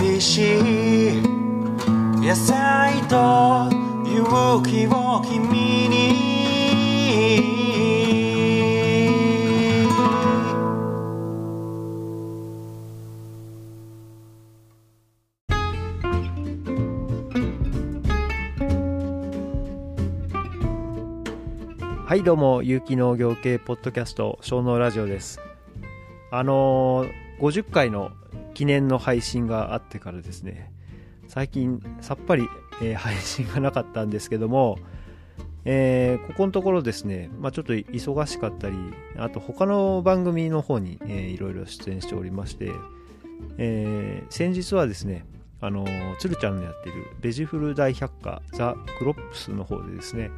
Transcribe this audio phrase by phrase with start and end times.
[0.00, 1.22] 美味しい
[2.20, 3.68] 野菜と
[4.06, 6.28] 勇気を君に。
[22.06, 25.40] はいどうも有機農業系ポッドキャスト小農ラジオです。
[26.30, 27.10] あのー、
[27.40, 28.12] 50回の
[28.58, 30.72] 記念の配信があってからですね。
[31.28, 32.48] 最近さっぱり、
[32.82, 34.80] えー、 配信がなかったんですけども、
[35.64, 38.76] えー、ここのところですね、まあ、ちょっと忙しかったり
[39.16, 42.72] あと他の番組の方に、えー、いろいろ出演しておりまして、
[43.58, 45.24] えー、先日はですね
[45.60, 45.86] あの
[46.18, 50.30] 鶴ちゃんのやってるベジフル大百科ザ・クロップスの方でですね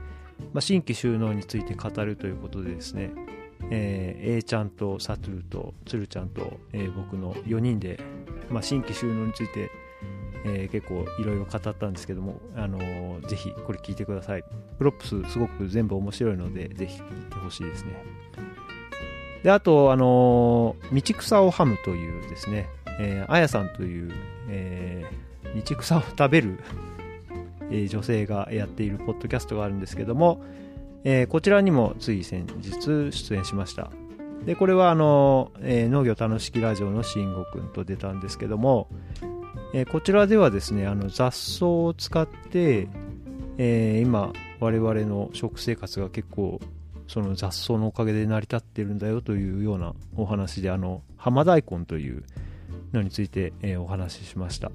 [0.52, 3.12] まあ、新規収納について語るということでですね、
[3.70, 8.00] えー、A ちゃんとサトゥーとつるちゃんと、えー、僕の4人で、
[8.50, 9.70] まあ、新規就農について、
[10.44, 14.44] えー、結構いろいろ語ったんですけども、あのー、ぜひこれ聞いてください。
[14.78, 18.02] プロップスすごく全部面白いので、ぜひ聞いてほしいですね。
[19.42, 24.12] で、あと、あのー、道草をはむというですね、えー、あやさんという、
[24.48, 26.58] えー、道草を食べる
[27.70, 30.42] え女性がやっているポッドキャストがあるんですけども、
[31.04, 33.90] えー、こちらにもつい先日出演しました。
[34.44, 38.88] で、これはあの、えー、農業楽しきラジオの慎吾くんと出たんですけども、
[39.74, 42.88] えー、こちらではですね、あの雑草を使って、
[43.58, 46.60] え今、我々の食生活が結構、
[47.06, 52.24] その雑草のおかげで成り立ってるんだよというようなお話で、あの、浜大根という
[52.92, 54.70] のについて、えお話ししました。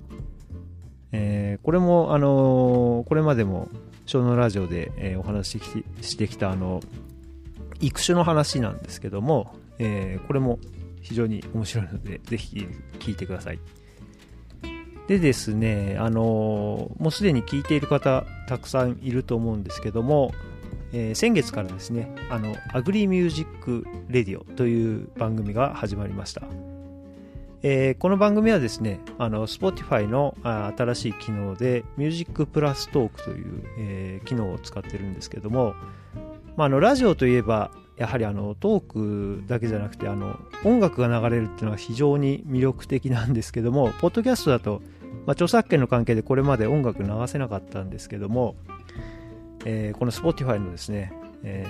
[1.12, 3.70] えー、これも、あのー、これまでも
[4.06, 6.82] 小農ラジオで、えー、お話ししてきたあの
[7.80, 10.60] 育種の話なんですけども、えー、これも
[11.02, 12.68] 非常に面白いのでぜひ
[13.00, 13.60] 聞いてください。
[15.08, 20.34] でですね、あのもうすでに聞いている方たくさんいると思うんですけども、
[20.94, 26.75] え先月からですねあの Agri Music Radio という番組が始まりました。
[27.68, 35.74] えー、この番組はですね、あの、Spotify のあ新しい機能で、Music Plus Talk という、えー、機能を使ってるんですけども、
[36.58, 44.84] まあ、あの、ラジオといえば、やはりあの、トークだけじゃなくて、あの、音楽が流れるっていうのが非常に魅力的なんですけども、ポッドキャストだと、
[45.26, 48.58] まあ、著作権の関係でこれまで音楽流せなかったんですけども、
[49.66, 51.12] えー、この Spotify のですね、
[51.42, 51.66] え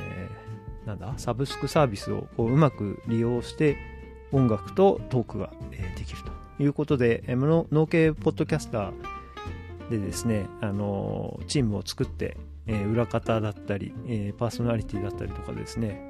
[0.83, 3.94] ー、なんだ、サブスクサービスをこううまく利用して、
[4.31, 5.51] 音楽とトークが、
[5.97, 6.19] できる
[6.57, 12.37] ということで、え農系ポッドキャスターでですね、あのチームを作って、
[12.67, 16.01] え裏方だったり、えパーソナリティだったりとかですね、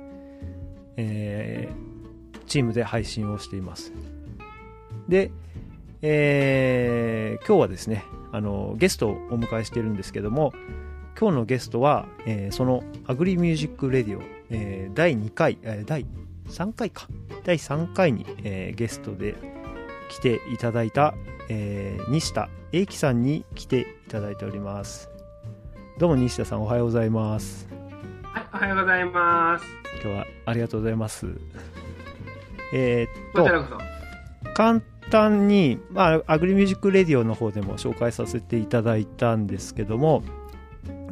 [0.97, 1.69] え
[2.47, 3.91] チームで配信をしています。
[5.07, 5.31] で、
[6.01, 10.53] えー、今日はですね、あのゲストをお迎えしてるんですけども、
[11.19, 16.05] 今日のゲストは、えー、その Agri Music Radio、えー、第2回、えー、第
[16.47, 17.07] 3回か。
[17.43, 19.35] 第3回に、えー、ゲストで
[20.09, 21.13] 来ていただいた、
[21.49, 25.09] えー、西田栄喜さんに来ていただいております。
[25.97, 27.67] どうも西田さんおはようございます。
[28.23, 29.65] はい、おはようございます。
[30.03, 31.27] 今日はありがとうございます。
[32.73, 33.79] えー、っと、こちらこ
[34.43, 34.53] そ。
[34.53, 40.23] 簡単に、まあ、 Agri Music Radio の方でも紹介させていただいたんですけども、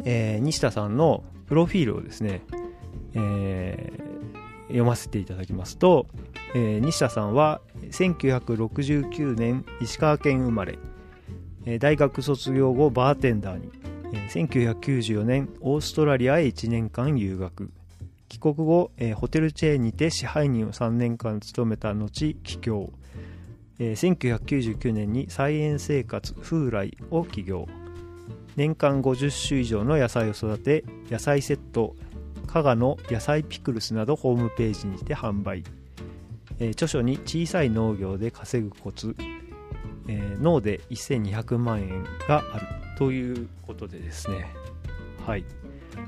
[0.06, 2.42] えー、西田さんのプロフィールをですね、
[3.14, 4.13] えー、
[4.74, 6.08] 読ませていただきますと、
[6.56, 7.62] えー、西田さんは
[7.92, 10.80] 1969年石川県生まれ、
[11.66, 13.72] えー、大学卒業後バーテンダーに、
[14.14, 17.72] えー、1994年オーストラリアへ1年間留学。
[18.30, 22.92] 帰国後、えー、ホテルチェーンにて支配人を3年間務めた後帰郷、
[23.78, 27.68] えー、1999年に菜園生活風来を起業。
[28.56, 31.96] 年間50種以上の野菜を育て野菜セット
[32.54, 35.64] 加賀の野菜ピクルスなどホームページにて販売、
[36.60, 39.16] えー、著書に小さい農業で稼ぐコツ、
[40.08, 44.54] えー、農で1200万円があるということでですね。
[45.26, 45.46] はい。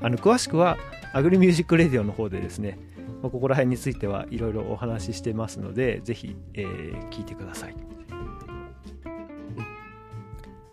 [0.00, 0.78] あの詳しくは
[1.12, 2.78] Agri Music Radio の方でですね、
[3.22, 7.74] まあ、ここら辺についてはいろいろお話ししてますのでぜひ、えー、聞いてください。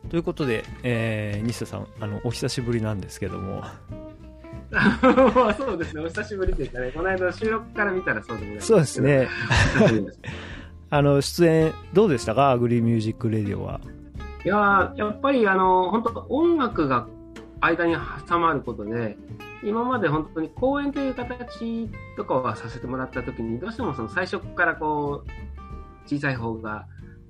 [0.07, 3.63] ということで、えー、西田さんあのお久しぶりなんですけども。
[5.57, 6.91] そうですね、お久しぶりでしたね。
[6.91, 9.27] この間収録から見たらそうでもないそうですね。
[10.89, 12.51] あの、出演、どうでしたか？
[12.51, 13.79] Agri Music Radio は。
[14.45, 17.07] いややっぱりあの、本当音楽が
[17.61, 17.95] 間に
[18.27, 19.17] 挟まることで、
[19.63, 25.29] 今まで本当に講演という形とかはさせてもらった時に、どうしてもその最初からこう、
[26.05, 26.85] 小さい方が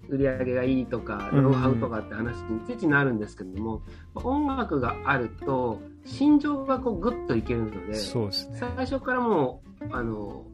[0.09, 3.81] 売り上げがいいとか、うんノウハウとかって話についついなるんですけども、
[4.15, 8.57] 音楽があると、心情がこうグッといけるので、そうですね。
[8.59, 10.45] 最初からもう、あの、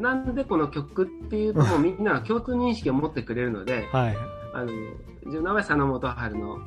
[0.00, 4.16] なんでこの曲っていうと、もうみんなが共通認識を持ってくれるので、 はい。
[4.54, 4.66] あの、
[5.26, 6.58] 自分の名前佐野元春のお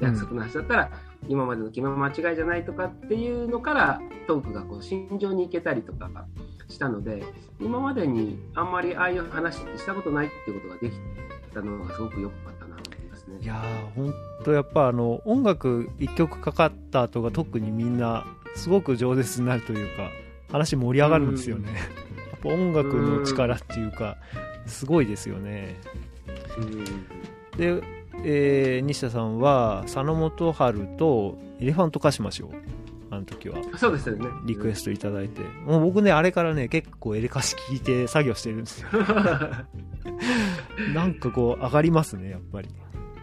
[0.00, 0.90] 約束の話だったら、
[1.26, 6.08] 今までの君は間違いじゃないとかっていうのからトークがこう心情に行けたりとか
[6.68, 7.24] したので
[7.60, 10.96] 今までにあんまりああいう話ってしたことないっていうことができ
[11.62, 13.46] たのがすごく良かったなと思いますねい。
[13.46, 14.14] やー、ほん
[14.44, 18.24] とやっぱあの、音楽一曲かかった後が特にみんな、
[18.56, 20.10] すごく饒舌になるというか、
[20.50, 21.68] 話盛り上がるんですよね。
[21.72, 24.16] やっぱ音楽の力っていうか、
[24.66, 25.76] すごいですよね。
[26.58, 26.84] うん
[27.56, 27.82] で、
[28.24, 32.50] えー西田さんは佐野元春とエレファントカシマシを
[33.10, 34.26] あの時はそうですよね。
[34.44, 38.88] リクエストいただいて、もう僕ねあれからね結構エレカシ聞いて作業してるんですよ
[40.94, 42.68] なんかこう上がりますねやっぱり。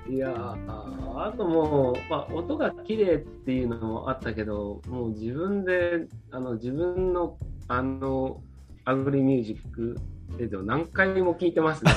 [0.08, 7.38] いやーあともう、まあ、音が綺麗っていうのもあったけど、もう自分で、あの自分の
[7.68, 8.42] あの
[8.84, 9.98] アグリミュージック
[10.40, 11.92] 映像何回も聞いてますね。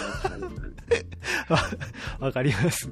[2.20, 2.90] わかります。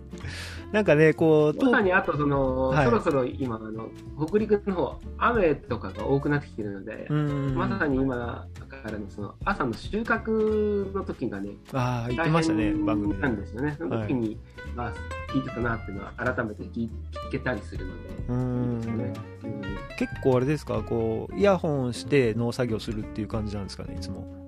[0.73, 2.85] なんかねこうまさにあとその、はい。
[2.85, 3.89] そろそろ今あの
[4.27, 13.21] 北陸の方雨とかが多くなってきてるので、うんまさに今からのその朝の収穫の時がねああ言ってましたね番組で。
[13.21, 13.75] なんですよね。
[13.79, 14.39] その時に、
[14.75, 14.93] まあ
[15.33, 18.09] 聞いてたなっていうのは改めて聞聞けたりするので。
[18.09, 19.13] ういいですんね。
[19.45, 19.63] うん。
[19.99, 24.46] 結構あれですかこうイヤホンして農作業するっていう感じなんですかねいつも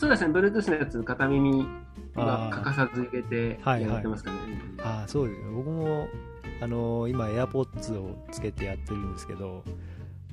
[0.00, 1.66] そうですね、Bluetooth のやつ、片耳
[2.14, 3.92] は欠かさず入れてはいはい。
[3.92, 4.36] やってますかね。
[4.78, 5.44] うんああそうですね。
[5.52, 6.08] 僕も
[6.62, 9.62] あのー今 AirPods をつけてやってるんですけど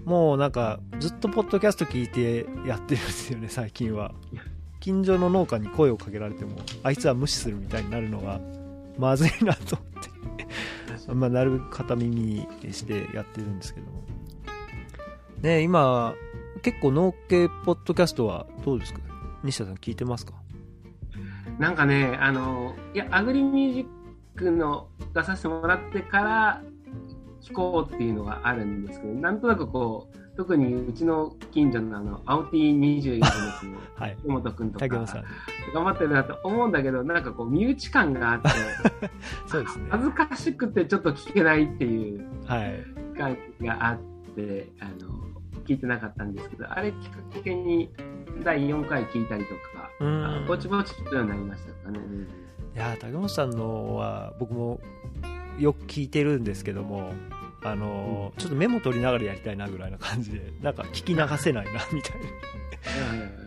[0.06, 4.12] もうなんかずっとポッドキャスト聞いてやってるんですよね最近は。
[4.80, 6.52] 近所の農家に声をかけられても
[6.84, 8.40] あいつは無視するみたいになるのが
[8.98, 10.04] まずいなと思っ
[11.08, 11.14] て。
[11.14, 14.04] まあなるべく片耳にしてやってるんですけども。
[15.42, 16.14] ね今
[16.62, 19.00] 結構農系ポッドキャストはどうですか？
[19.48, 20.34] 西田さん聞いてますか？
[21.60, 23.86] なんかね、あの、いや、アグリミュージッ
[24.38, 26.62] クの出させてもらってから
[27.42, 33.26] 聞こうっていうのがあるんですけど、なんとなくこう、特にうちの近所のあの、青 T24 の
[34.22, 35.24] 木本くんとか竹本さん。
[35.74, 38.50] 頑張ってるなと思うんだけど、なんかこう、身内感があって、
[39.48, 39.86] そうですね。
[39.90, 42.84] 恥ずかしくてちょっと聞けないっていうはい。
[43.18, 44.00] 感じがあっ
[44.36, 45.27] て、あの、
[45.68, 47.90] 聞いてなかったんですけど、あれきっかけに
[48.44, 50.26] 第4回聞いたりとか、うん。
[50.26, 52.00] あぼちぼち聞くようになりましたかね。
[52.00, 52.28] うん
[52.76, 54.80] いやー竹本さんのは僕も
[55.58, 57.12] よく聞いてるんですけども
[57.64, 62.18] あのーちょっとメモ取りながらやりたいなぐらいな感じでなんか聞き流せないなみたい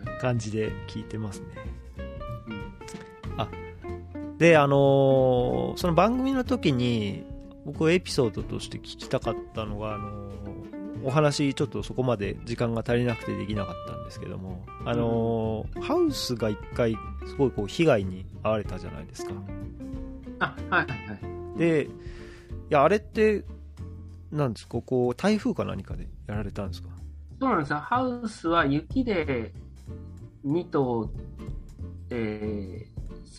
[0.05, 1.45] な感じで聞いてますね。
[4.37, 7.23] であのーその番組の時に
[7.65, 10.50] 僕エピソードとして聞きたかったのがあのー
[11.03, 16.95] お話ちょっとそこまで時間が足りなくてできなかったんですけどもあのーハウスが一回
[17.25, 19.33] すごいこう被害に遭われたじゃないですか。
[20.39, 21.13] あ、はいはいは
[21.55, 21.59] い。
[21.59, 21.87] でい
[22.69, 23.43] やあれって
[24.31, 24.81] なんですか？
[24.81, 26.89] こう台風か何かでやられたんですか？
[27.39, 27.77] そうなんですよ。
[27.79, 29.51] ハウスは雪で
[30.45, 31.09] 2棟、
[32.11, 32.87] え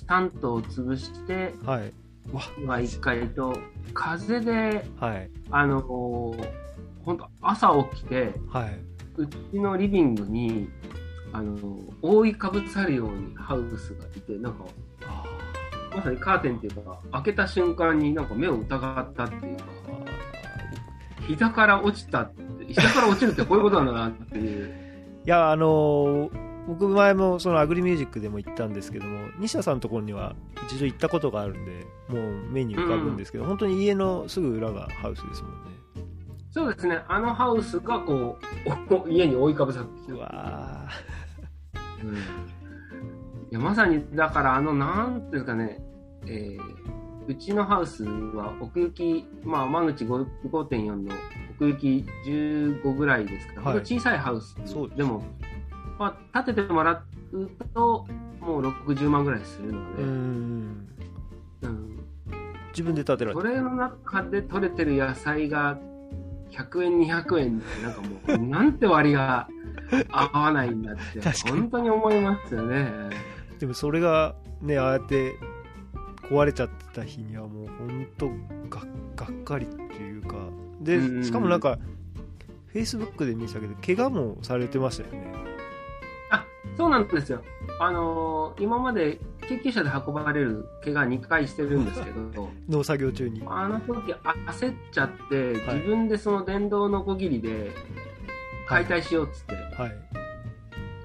[0.04, 1.92] ー、3棟潰して、はい。
[2.32, 3.56] わが1回と、
[3.94, 5.30] 風で、はい。
[5.50, 6.48] あのー、
[7.04, 8.78] 本当朝起きて、はい。
[9.16, 10.68] うちのリビングに、
[11.32, 14.64] あのー、覆いかぶさるようにハウスがいて、なんか、
[15.06, 15.24] あ
[15.94, 19.64] まさにカーテンっていうか、開けた瞬間になんか目を疑ったっていうか、
[21.26, 24.74] 膝から落ちたって、膝から落ちるってこういうことなんだなっていう。
[25.24, 30.36] いやあのー僕前もそのアグリミュージックでも行ったんですけども西田さんのところには
[30.68, 35.81] 一度行ったことがあるんでもう目に浮かぶんですけど、本当に家のすぐ裏がハウスですもんね
[36.52, 38.38] そうですね、あのハウスがこ
[38.90, 40.12] う、お 家に覆いかぶさってきた。
[40.14, 40.86] うわ
[42.04, 42.14] うん。
[42.14, 42.18] い
[43.50, 45.82] やまさに、だから、あの、なんていうかね、
[46.26, 46.82] えー
[47.28, 51.14] うちのハウスは奥行き、まあ、間口5 5.4の
[51.52, 53.78] 奥行き15ぐらいですから、はい。
[53.80, 54.56] 小さいハウス。
[54.64, 54.98] そうです。
[54.98, 55.22] でも、
[55.98, 58.06] まあ、建ててもらうと、
[58.40, 61.98] もう60万ぐらいするので、んうん
[62.72, 65.78] 自分で建てられたそれの中で取れてる野菜が
[66.52, 69.48] 100円、200円って、なんかもう、なんて割が
[70.10, 72.92] 合わないんだって、 本当に思いますよね。
[73.62, 75.34] でもそれがねああやって
[76.28, 78.28] 壊れちゃってた日にはもう本当
[78.68, 80.34] ががっかりっていうか
[80.80, 81.78] でしかもなんか
[82.66, 85.51] フェイスブックで見てたけど怪我もされてましたよね
[86.76, 87.42] そうなんですよ。
[87.80, 97.72] あのー今まで救急車で運ばれる怪我2回してるんですけど、 農作業中にあの時あ焦っちゃって、はい自分でその電動のこぎりで
[98.68, 99.98] 解体しようっつって、はい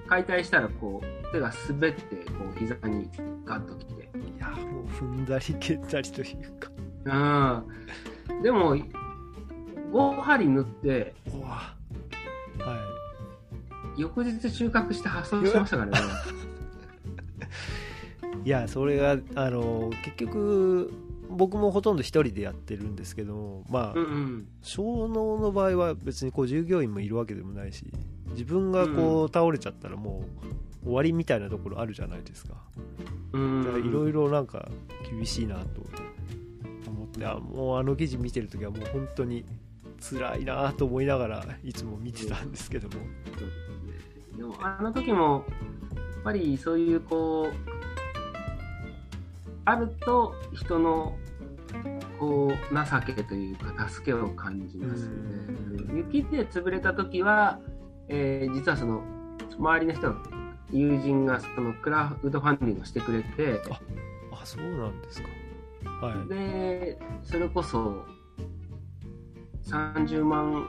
[0.08, 3.10] 解体したらこう手が滑ってこう膝に
[3.46, 3.98] ガッときて。
[4.18, 6.72] いやもう踏んだり蹴ったりというか
[8.30, 8.44] うん。
[8.44, 8.78] でも、
[9.92, 11.77] 5針塗って、うわは
[13.98, 15.98] 翌日収穫して発送しましたからね。
[18.44, 20.94] い いやそれがあの結局
[21.30, 24.48] 僕もほとんど一人でやってるんですけどもまあ、うんうん。
[24.62, 27.86] 小脳の場合は別にこう従業員もいるわけでもないし
[28.30, 30.26] 自分がこう倒れちゃったらも
[30.84, 32.54] う終わりみたいなところあるじゃないですか。
[33.34, 33.64] うん。
[33.64, 34.70] だからいろいろなんか
[35.10, 35.82] 厳しいなと
[36.90, 39.44] 思ってあもうあの記事見てる時はもう本当に
[40.00, 43.04] 辛いなと思いながらいつも見てたんですけども
[44.38, 45.46] でもあの時も
[45.96, 47.78] やっぱりそういうこう
[49.66, 51.18] あると人の
[52.20, 55.96] こう情けというか助けを感じますよね。
[55.96, 57.60] 雪で潰れた時は、
[58.08, 59.02] えー実はその
[59.58, 60.16] 周りの人の
[60.72, 63.62] 友人がそのクラウドファンディングをしてくれて
[64.32, 65.28] あそうなんですか。
[66.02, 66.30] はい。
[66.30, 68.06] でそれこそ
[69.66, 70.68] 30万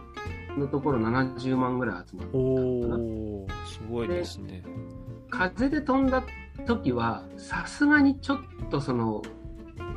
[0.58, 2.96] のところ70万ぐらい集まったおかな。
[2.96, 4.62] おすごいですね。
[5.30, 6.24] 風で飛んだ
[6.66, 8.38] 時はさすがにちょっ
[8.70, 9.22] とその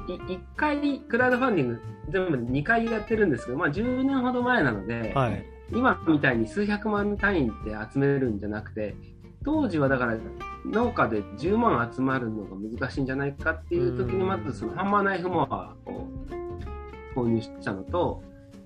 [0.07, 5.45] い1回クラウドファンディング全部で2回やってるんですけど、まあ、10年ほど前なので、はい。
[5.73, 8.95] 今みたいに数百万単位で集めるんじゃなくて
[9.43, 10.17] 当時はだから
[10.65, 16.07] 農家で10万集まるのが難しいんじゃないかっていう時にまずそのハンマーナイフモアを
[17.15, 18.21] 購入したのと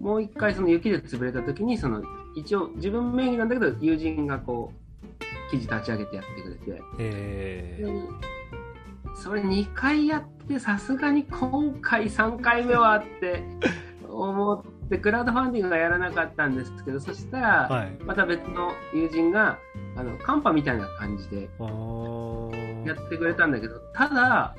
[0.06, 2.04] もう一回その雪で潰れた時にその
[2.36, 6.84] 一応自分名義なんだけど友人がこう記事立ち上げてやってくれて。
[7.00, 8.36] えで
[9.16, 13.44] それ2回やってさすがに今回3回目はって
[14.08, 19.58] 思ってクラウドファンディングがやらなかったんですけどそしたら、また別の友人が
[19.96, 21.50] あのカンパみたいな感じで
[22.86, 24.56] やってくれたんだけどただ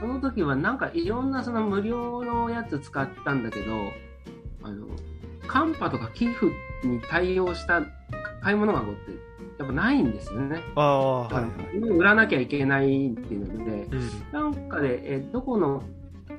[0.00, 3.72] その時はなんかいろんなその無料のやつ使ったんだけど
[4.62, 4.86] あの
[5.46, 6.46] カンパとか寄付
[6.84, 7.82] に対応した
[8.42, 9.10] 買い物箱って
[9.58, 10.60] やっぱないんですよね。
[10.74, 15.82] ああはいはい、売らなきゃいけないっていうのでうん、なんかで、えーどこの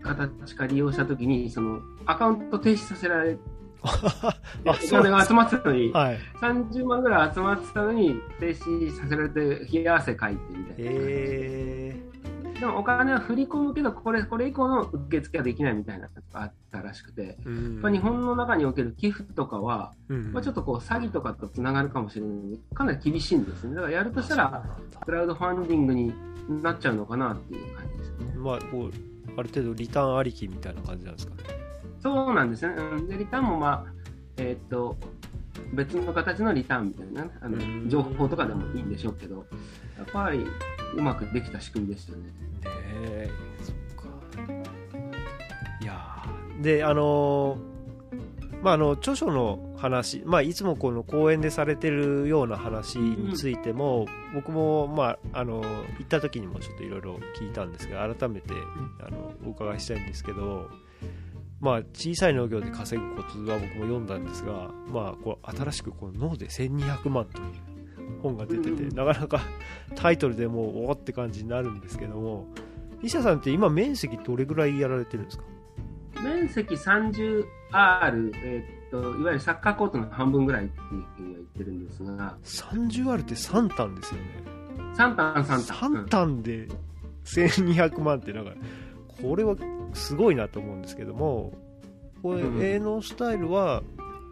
[0.02, 3.38] 形か利用した時にそのアカウント停止させられ
[4.66, 6.20] お金が集まってたのに、はい。
[6.42, 12.00] 30万ぐらい集まってたのに停止させられて冷や汗かいてみたいな、え
[12.60, 20.32] でもお金は振り込むけどこれこれ以降の受付はできないみたいなのがあったらしくて、まあ、日本の中における寄付とかは、うん。
[20.32, 22.36] まあ、ちょっとこう詐欺とかとつながるかもしれない。
[22.38, 23.76] のでかなり厳しいんですね。
[23.76, 24.64] だからやるとしたら
[25.04, 26.14] クラウドファンディングに
[26.62, 28.34] なっちゃうのかなっていう感じですね。
[28.38, 28.92] まあこう
[29.38, 31.44] ある程度リターンありきみたいな感じなんですかね。
[32.02, 32.76] そうなんですね。
[32.76, 33.08] うん。
[33.08, 33.94] で、リターンも、まあ、
[34.38, 34.98] えーっと、
[35.74, 37.90] 別の形のリターンみたいなね、あのうん。
[37.90, 39.46] 情報とかでもいいんでしょうけど、
[39.98, 40.46] やっぱり
[40.96, 42.20] うまくできた仕組みでしたね。
[42.20, 42.30] ね
[42.64, 43.30] え
[43.62, 44.10] そっか。
[45.82, 47.74] いやーであのー
[48.64, 55.62] まああの著書の話、まあ、いつもこの講演でされてるような話についても、僕も、まあ、あの
[56.00, 58.54] 行った時にもちょっといろいろ聞いたんですが改めて
[59.06, 60.70] あのお伺いしたいんですけど、
[61.64, 69.40] まあ、小さい農業で稼ぐコツは僕も読んだんですが、まあ、こう新しくこの脳で1200万という本が出てて、なかなか
[69.96, 72.48] タイトルでもうおおって感じになるんですけども
[73.02, 75.44] 西田さんって今面積どれぐらいやられてるんですか？
[76.22, 77.44] 面積 30R、
[78.44, 84.28] えーっと、いわゆるサッカーコートの半分ぐらいっていうふうには言ってるんですが、30あるって3単ですよね。
[84.96, 85.92] 3単3単。
[86.04, 86.68] 3単で
[87.26, 88.52] 1200万ってなんか
[89.22, 89.56] これは
[89.94, 91.54] すごいなと思うんですけども
[92.22, 93.84] これうん営農スタイルは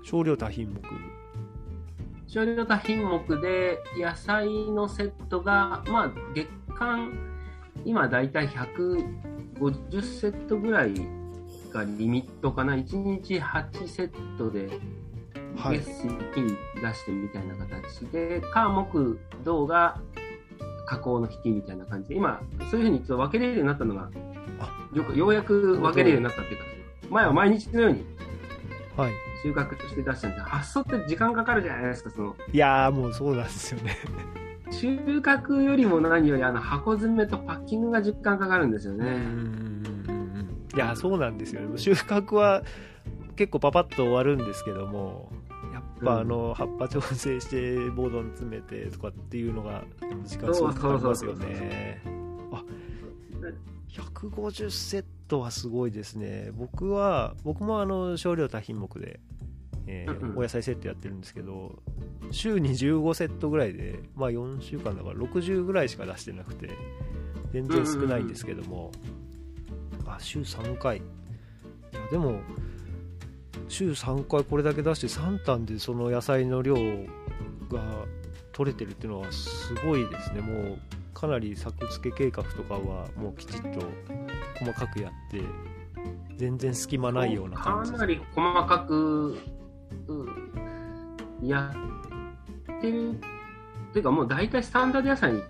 [0.03, 0.81] 少量多品目
[2.31, 7.11] 少量多品目で野菜のセットが、まあ、月間、
[7.83, 10.93] 今だいたい150セットぐらい
[11.73, 12.75] がリミットかな。
[12.75, 14.69] 1日8セットで、
[15.57, 19.99] はい月水金出してみたいな形で、火木銅が
[20.85, 24.09] 加工の引きみたいな感じで、今、そういうふうにちょっと分けれるようになったのが、
[24.40, 24.40] あ
[24.93, 26.65] よくようやく分けれるようになったっていうか、
[27.09, 28.05] 前は毎日のように
[28.97, 29.11] はい。
[29.43, 30.39] 収穫して出したんで。
[30.41, 32.35] 発送って時間かかるじゃないですか、その。
[32.51, 33.97] いやーもうそうなんですよね。
[34.71, 34.87] 収
[35.19, 39.05] 穫よりも何よりあの箱詰めとパッキングが時間かかるんですよね。
[39.05, 41.61] うんうんうんうんいやそうなんですよ。
[41.61, 42.63] ね収穫は
[43.35, 45.29] 結構パパッと終わるんですけども
[45.73, 49.83] やっぱあの葉っぱ調整してボードに詰めてとかっていうのが
[50.23, 52.01] 時間すごくかかりますよね。
[52.53, 52.63] あ
[53.91, 56.51] 150セットはすごいですね。
[56.53, 59.19] 僕は僕もあの少量多品目で、
[59.87, 61.79] えーお野菜セットやってるんですけど
[62.31, 66.69] 週に15セットぐらいでまあ4週間だから60ぐらいしか出してなくて
[67.51, 68.91] 全然少ないんですけども、
[70.05, 70.97] あ週3回。
[70.97, 71.01] い
[71.93, 72.39] やでも
[73.67, 76.75] 週3回これだけ出して3単でその野菜の量
[77.69, 78.05] が
[78.53, 80.41] 取れてるっていうのはすごいですね。
[80.41, 80.79] もう
[81.21, 83.67] かなり作付け計画とかはもうきちっと
[84.59, 85.43] 細かくやって
[86.35, 89.37] 全然隙間ないような感じかなり細かく、
[90.07, 90.13] う
[91.43, 91.47] ん。
[91.47, 91.71] や
[92.79, 93.11] ってる。
[93.11, 95.43] っていうかもう大体スタンダード野菜に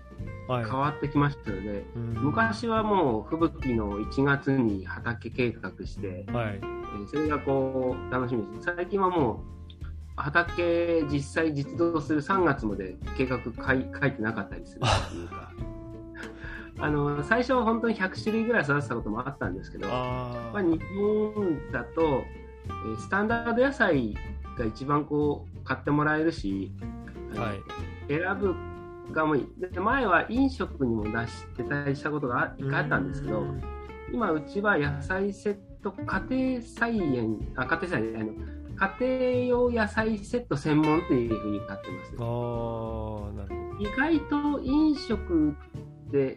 [0.48, 2.02] 変わってきましたので、うん。
[2.22, 8.74] 昔はもう吹雪の1月に畑計画して、はいえーそれがこう楽しみです。
[8.76, 9.61] 最近はもう
[10.16, 15.52] 畑実際実動する3月まで計画書い書いてなかったりするっていうか。
[16.78, 22.24] あの最初は本当に100種類ぐらい育てたこともあったんですけど、あまあ、日本だと、
[22.66, 24.14] えースタンダード野菜
[24.58, 26.72] が一番こう買ってもらえるし、
[27.36, 27.62] はい。
[28.08, 28.54] 選ぶ
[29.12, 29.48] がもいい。
[29.60, 33.60] で前は飲食にも出してたりしたことがあ一回あったんですけどうん。
[34.12, 42.14] 今うちは野菜セット家庭菜園あ家庭菜園あの家庭用野菜セット専門っていうふうに買ってます。
[42.18, 45.54] あーなるほ意外と飲食
[46.10, 46.36] で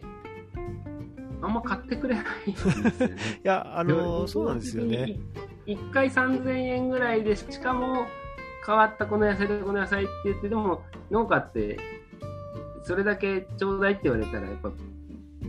[1.41, 2.93] あんま買ってくれないんですよね。
[2.99, 3.09] ど い
[3.43, 5.19] やあのそうなんですよね。
[5.65, 8.05] 1回3000円ぐらいで、しかも
[8.63, 11.79] 変わったこの野菜でこの野菜って言って、でも農家って、
[12.83, 14.71] それだけちょうだいって言われたら、やっぱ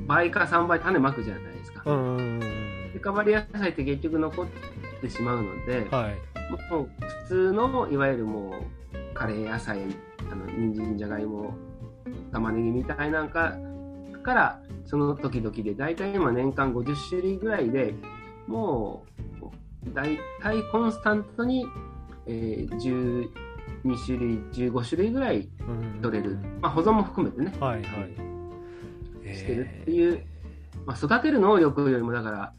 [0.06, 1.82] 倍か3倍種まくじゃないですか。
[1.84, 4.46] うんうんうんで変わり野菜って結局残っ
[5.02, 6.35] てしまうので、はい
[6.70, 6.90] もう
[7.24, 9.80] 普通のいわゆるもうカレー野菜、
[10.30, 11.54] あの人参じゃがいも、
[12.32, 13.56] 玉ねぎみたいなんか
[14.26, 17.94] から、その時々で、大体今年間50種類ぐらいで、
[18.46, 19.04] も
[19.40, 21.66] う大体コンスタントに、
[22.26, 23.30] えー
[23.84, 29.36] 12種類、15種類ぐらいうん取れる、まあ、保存も含めてね、はいはい。
[29.36, 30.24] してるっていう、
[30.84, 32.52] まあ、育てる能力よりもだから、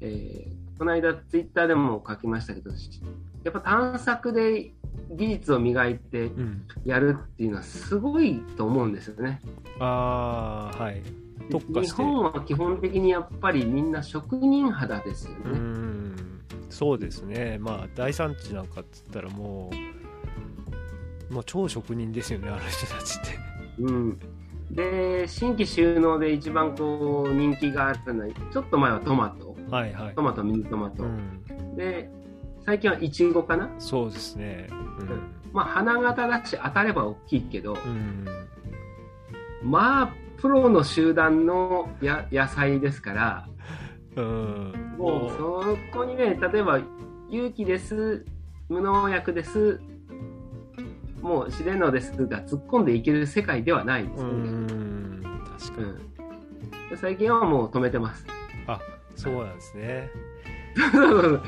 [0.00, 4.72] えーこの間ツイッターでも書きましたけどやっぱ探索で
[5.10, 6.62] 技術を磨いてうん。
[6.86, 9.42] やるっていうのはすごいと思うんですよね。
[9.78, 11.02] ああはい。
[11.50, 15.58] 日本は基本的にやっぱりみんな職人肌ですようね。
[15.58, 16.16] ん。
[16.70, 17.58] そうですね。
[17.60, 19.70] まあ大産地なんかっつったらも
[21.30, 23.38] うもう超職人ですよねあの人たちって。
[23.80, 24.18] うん。
[24.70, 30.14] で新規収納で一番こう人気があるのはちょっと前はトマトはいはい。
[30.14, 31.44] トマトミニトマト、うん。
[31.76, 32.10] で
[32.64, 33.70] 最近はイチゴかな？
[33.78, 34.68] そうですね。
[35.52, 38.26] まあ花形だし当たれば大きいけど、うん、
[39.62, 43.48] うん、まあプロの集団のや野菜ですから
[44.16, 44.94] うん。
[44.98, 46.80] もうそこにね例えば
[47.30, 48.24] 勇気です
[48.68, 49.80] 無農薬です
[51.20, 55.22] もう自然のですが突っ込んでいける世界ではないですうよね、ん。
[55.58, 55.86] 確かに、
[56.92, 56.96] うん。
[56.96, 58.26] 最近はもう止めてます
[59.20, 60.10] そうなんですね。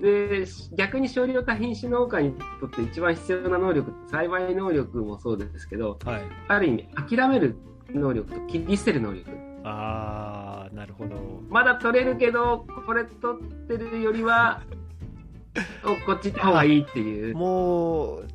[0.00, 0.44] で
[0.76, 6.22] 逆に少量多品種農家にとって一番必要な能力栽培能力もそうですけどはい。
[6.46, 7.56] ある意味諦める
[7.92, 9.28] 能力と切り捨てる能力。
[9.64, 11.16] ああなるほど。
[11.48, 14.62] まだ取れるけどこれ取ってるよりは
[15.84, 17.34] お こっち行った方がいいっていう。
[17.36, 18.28] もう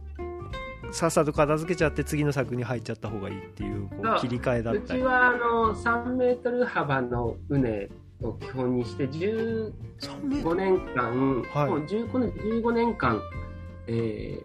[0.94, 4.16] さっさと片付けちゃって次の作に入っちゃった方がいいっていうこそう。
[4.16, 5.02] う切り替えだっうたり。
[5.02, 7.90] ちはあの3メートル幅の畝
[8.22, 10.56] を基本にして15 3メートル？
[10.56, 11.70] 年間、はい。
[11.70, 13.22] もう15年 ,15 年間、
[13.88, 14.40] え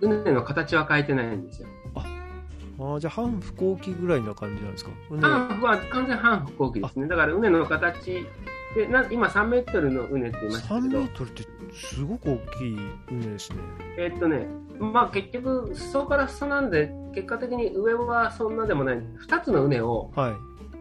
[0.00, 1.68] ー、畝の形は変えてないんですよ。
[1.94, 7.06] あーじゃあ半不耕期ぐらいな感じなんですか、ね、半は完全半不耕期ですね。
[7.08, 8.26] だから畝の形
[8.74, 10.98] でな今3メートルの畝って言いました3けど。
[11.00, 12.78] メー、トルってすごく大きい
[13.10, 13.58] 畝ですね。
[13.98, 14.46] えーっとね、
[14.80, 18.98] まあ結局裾から裾なんで結果的に上はそんなでもない。
[18.98, 20.32] 2つの畝をはい。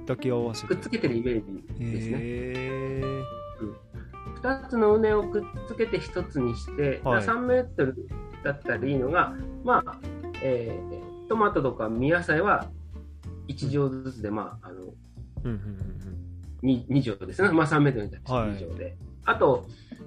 [0.08, 0.68] 抱き合わせて。
[0.70, 1.44] くっつけてるイメー
[1.78, 2.18] ジですね。
[2.18, 3.04] へえ
[4.42, 7.26] 2つの畝をくっつけて1つにして、はい。
[7.26, 7.96] 3メートル
[8.44, 9.34] だったらいいのが、
[9.64, 9.98] まあ
[10.42, 12.68] えートマトとか実野菜は
[13.48, 14.82] 1畳ずつで、まあ、あの
[15.44, 15.78] うんうん
[16.64, 19.66] 2, 2畳ですね、まあ、3メートルに対してはい2畳で、あと、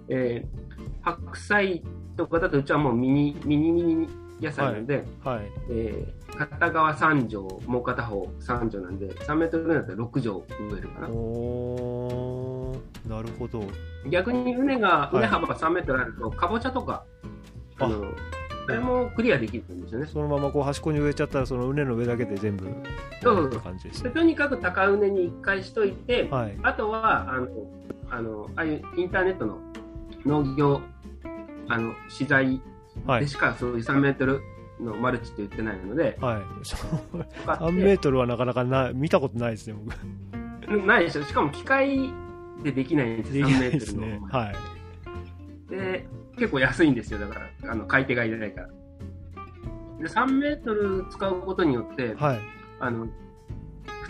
[0.08, 0.62] えー
[1.02, 1.82] 白菜
[2.16, 4.08] とかだとうちはもうミニミニミニ
[4.40, 5.50] 野菜なんで、うんはい。
[5.70, 11.08] えー片側3畳もう片方3畳なんで3メートルぐらいだったら6畳植えるかな。
[11.08, 13.08] おー。
[13.08, 13.62] なるほど。
[14.10, 15.16] 逆に畝がい。
[15.16, 17.04] 畝幅が3メートルあると、かぼちゃとか
[17.78, 17.86] あ。
[17.86, 18.02] の
[18.64, 20.06] それもクリアできるんですよね。
[20.06, 22.64] そのままこう端っこに植えちゃったらその畝の上だけで全部
[23.22, 26.56] そうそう感じですでねとにかく高畝に1回しといて、はい。
[26.62, 27.48] あとはあの
[28.10, 29.58] あのああいうインターネットの
[30.26, 30.80] 農業
[31.68, 32.60] あの資材
[33.06, 33.20] はい。
[33.22, 34.40] でしかそういう3メートル
[34.80, 36.66] のマルチって売ってないので、はい。
[36.66, 36.80] そう
[37.10, 37.64] 使って。
[37.64, 40.86] 3メートルはなかなかな見たことないですね僕。
[40.86, 41.24] ないでしょ。
[41.24, 42.12] しかも機械
[42.62, 45.70] でできないんですよ3できなメートルの、ねはい。
[45.70, 46.06] で
[46.36, 47.18] 結構安いんですよ。
[47.18, 48.68] だからあの買い手がいないから。
[48.68, 48.74] で
[50.08, 52.40] 3メートル使うことによってはい。
[52.80, 53.06] あの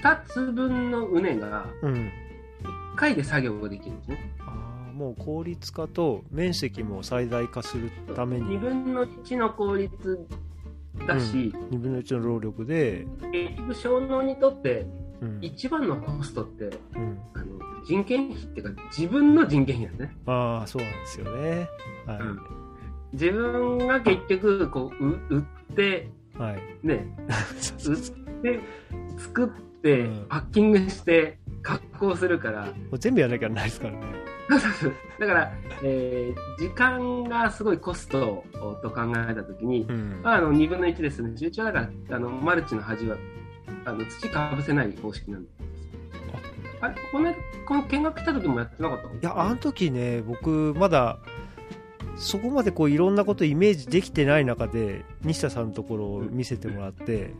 [0.02, 2.10] 2つ分の畝がうん。
[2.94, 4.31] 1回で作業ができるんですね
[4.92, 8.58] もう効率化と面積も最大化するために。
[8.58, 10.26] 2分の1の効率
[11.06, 14.86] だし、2分の1の労力で、結局小農にとって
[15.20, 15.38] うん。
[15.40, 16.64] 一番のコストって
[16.96, 17.46] うん、あの
[17.84, 21.68] 人件費っていうか自分の人件費なんですね、ああそうなんですよね。
[22.06, 22.40] はい、うん。
[23.12, 26.62] 自分が結局こうう売ってはい。
[26.82, 27.06] ね
[27.58, 28.60] そうそうそうで
[29.18, 29.48] 作っ
[29.82, 30.26] てうん。
[30.28, 34.00] パッキングして加工するから、もう全部やらなきゃないですからね
[35.18, 38.44] だから、えー時間がすごいコスト
[38.82, 40.20] と考えたときに、うん。
[40.22, 43.16] あの2分の1ですね、うちはだからあのマルチの端は
[43.84, 45.54] あの土かぶせない方式なんです。
[46.80, 46.94] あれ？
[47.10, 47.36] この間
[47.66, 51.18] この見学来た時もやってなかったいやあの時ね僕まだ
[52.16, 57.32] そこまでこういろんなことイメージできてない中で西田さんのところを見せてもらって、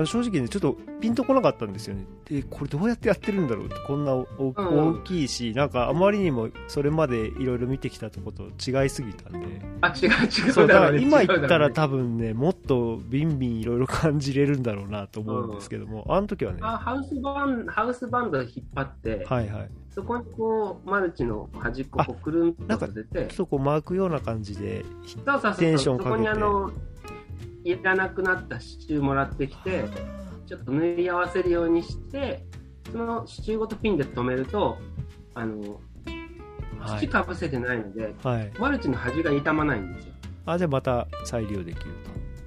[0.00, 2.06] あの正直ねちょっとピンとこなかったんですよね。
[2.24, 9.46] でこれどうやってやってるんだろうってこんな大きいしなんかあまりにもそれまでいろいろ見てきたとこと違いすぎたんで。
[9.82, 10.52] あ、違う違う。
[10.52, 11.74] そうだから今言ったらね。
[11.74, 16.62] 多分ねもっとビンビンいろいろ感じれるんだろうなと思うんですけども、あの時はね。
[16.62, 19.70] はあハウスバンハウスバンドを引っ張って、いはい。
[19.90, 24.84] そこにこうマルチの端っこをくるんとさせてちょっ、とこう巻くような感じで
[25.58, 26.16] テンションかけて。
[26.16, 26.70] こにあの
[27.64, 29.84] いらなくなった支柱もらってきて、
[30.46, 32.44] ちょっと縫い合わせるようにして、
[32.90, 34.78] その支柱ごとピンで留めると、
[35.34, 35.80] あの
[36.78, 40.14] はい、土かぶせてないので、はい、マルチの端が傷まないんですよ。
[40.46, 41.84] あじゃあまた再利用できる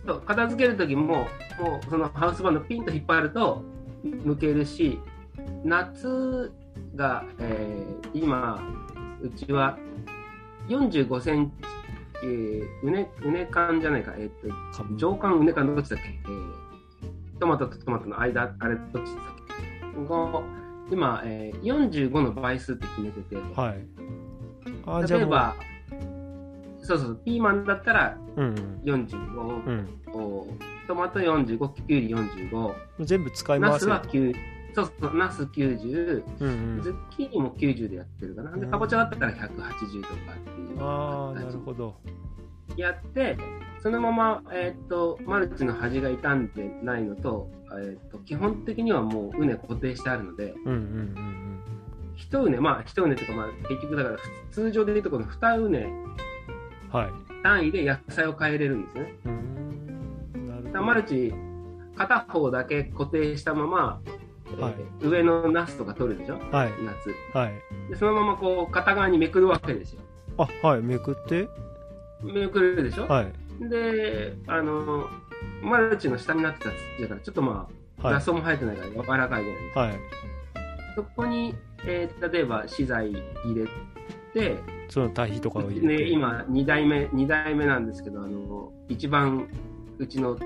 [0.06, 1.28] そう片付ける時も、
[1.60, 3.64] もうそのハウスバンドピンと引っ張ると
[4.04, 5.00] 抜けるし、
[5.64, 6.52] 夏
[6.96, 8.62] が、えー今、
[9.22, 9.78] うちは
[10.68, 11.54] 45センチ、
[12.24, 14.32] えー、うね、うね缶じゃないか、えーっ
[14.78, 16.64] と上巻うね缶どっちだっけ、えー
[17.40, 19.06] トマトとトマトの間、あれどっちだっ
[19.96, 20.08] け？
[20.08, 20.42] が
[20.92, 23.86] 今、えー、45の倍数って決めてて、はい。
[24.86, 25.56] あ例えば、
[26.82, 28.54] そうそう、ピーマンだったらうん
[28.86, 29.88] 45、うん。
[30.14, 30.48] お
[30.88, 34.34] トマト45、キュウリ45、うん全部使いナ回せるスは9、
[34.74, 36.82] そうそう、ナス90、うんうん。
[36.82, 38.52] ズッキーニも90でやってるかな。
[38.52, 38.72] で、うん。
[38.72, 41.96] かぼちゃだったら180とかっていうああなるほど。
[42.76, 43.38] やって、
[43.82, 51.60] そのまま、えーっと、マルチの端が傷んでないのと、えーっと、基本的にはもう畝固定してあるので、うんうんうん
[52.16, 54.18] 一畝、まあ一畝というか、まあ結局だから
[54.52, 56.16] 通常でいうとこの二畝うん
[56.92, 57.10] はい。
[57.44, 59.16] 単位で野菜を変えれるんですね。
[59.26, 60.48] うーん。
[60.48, 61.34] なるだからほどマルチ
[61.96, 64.23] 片方だけ固定したまま、えー
[64.62, 64.76] はい。
[65.02, 66.40] 上のナスとか取るでしょ？
[66.52, 66.72] はい。
[66.84, 67.38] 夏。
[67.38, 67.54] はい。
[67.90, 70.02] で、そのままこう片側にめくるわけですよ。
[70.38, 70.82] あはい。
[70.82, 71.48] めくって？
[72.22, 73.70] めくるでしょ、はい。
[73.70, 75.08] で、あの、
[75.62, 77.68] マルチの下になってた土だから、ちょっとま
[78.02, 78.14] あ、はい。
[78.16, 79.80] 雑草も生えてないから柔らかいじゃないですか。
[79.82, 79.94] はい。
[80.96, 83.22] そこに、えー例えば資材入
[83.56, 83.66] れ
[84.34, 84.58] て、
[84.90, 89.48] その堆肥とかを入れて、ね、今2代目、2代目なんですけど、あの、一番
[89.98, 90.38] うちの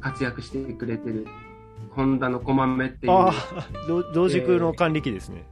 [0.00, 1.26] 活躍してくれてる、
[1.96, 5.44] ホンダのコマメっていう、ああ同同軸の管理機ですね、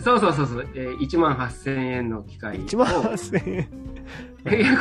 [0.00, 2.60] そうそうそうそう、えー、1万8000円の機械を。
[2.62, 3.68] 1万8000円。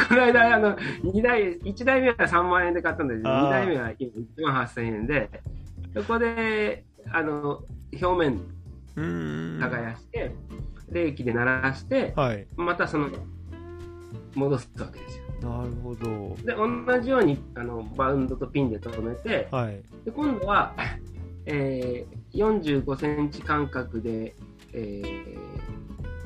[0.08, 3.48] この間、あの、二台、1台目は3万円で買ったんですけど、あー。
[3.48, 5.30] 2台目は1万8000円で、
[5.94, 7.62] そこで、あの、
[8.02, 8.40] 表面
[9.60, 10.32] 耕して、
[10.92, 12.48] 冷気で鳴らして、はい。
[12.56, 13.10] またその、
[14.36, 15.26] 戻すわけですよ。
[15.42, 16.36] なるほど。
[16.44, 19.82] で、同じように、あの、バウンドとピンで留めて、はい。
[20.06, 20.74] で、今度は、
[21.46, 24.36] えー、45センチ間隔で、
[24.74, 25.02] え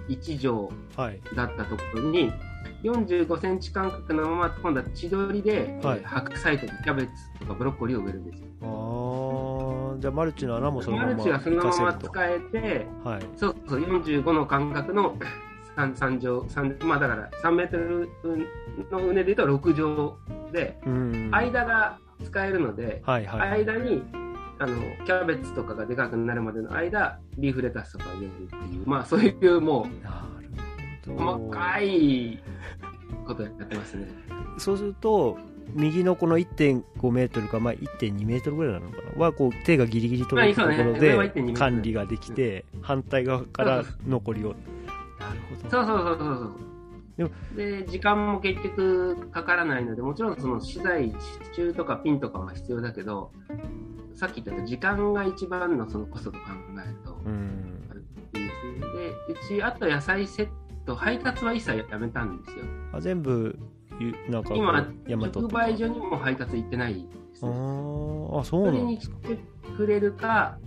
[0.09, 1.21] ー、1畳はい。
[1.35, 2.31] だったところに、
[2.83, 5.99] 45センチ間隔のまま、今度は千鳥で、はい。
[5.99, 8.47] えー白菜とかキャベツとかブロッコリーを植えるんですよ。
[8.61, 13.21] ああじゃあマルチの穴もそのままマルチはそのまま使えて、はい。
[13.37, 15.15] そうそう、45の間隔の
[15.75, 18.09] 3, 3畳、三まあだから3メートル
[18.91, 21.29] の畝で言うと6畳で、うん。
[21.31, 23.65] 間が使えるので、はいはい。
[23.65, 24.03] 間に
[24.59, 30.27] あのキャベツとかがでかくなるまでの間、リーフレタスとかを植えるっていう、まあそういうもな
[31.05, 31.37] るうほど。
[31.37, 32.41] 細かい
[33.25, 34.07] ことやってますね。
[34.57, 35.37] そうすると
[35.73, 39.25] 右のこの1.5メートルか、まあ、1.2メートルぐらいなのかな？
[39.25, 40.99] はこう手がギリギリ届くところまあそうね。
[40.99, 41.53] 上は1.2メートでル。
[41.53, 44.55] 管理ができて反対側から残りを
[45.29, 46.51] なるほどそうそうそうそうそう。
[47.17, 51.15] でもで時間も結局かからないので、もちろんその資材、支
[51.49, 53.31] 柱とかピンとかは必要だけど、
[54.15, 56.45] さっき言った時間が一番のそのコストと考
[56.83, 57.79] えるとうん
[58.35, 58.79] いいですね。
[58.93, 60.47] で、うち、あと野菜セッ
[60.85, 62.65] ト、配達は一切やめたんですよ。
[62.93, 63.57] あ全部
[63.99, 64.71] ゆなんか今、
[65.07, 66.99] 直か売所にも配達行ってないで
[67.35, 67.55] すあね。
[67.55, 69.37] ーあそうなんですかて
[69.77, 70.57] くれるか、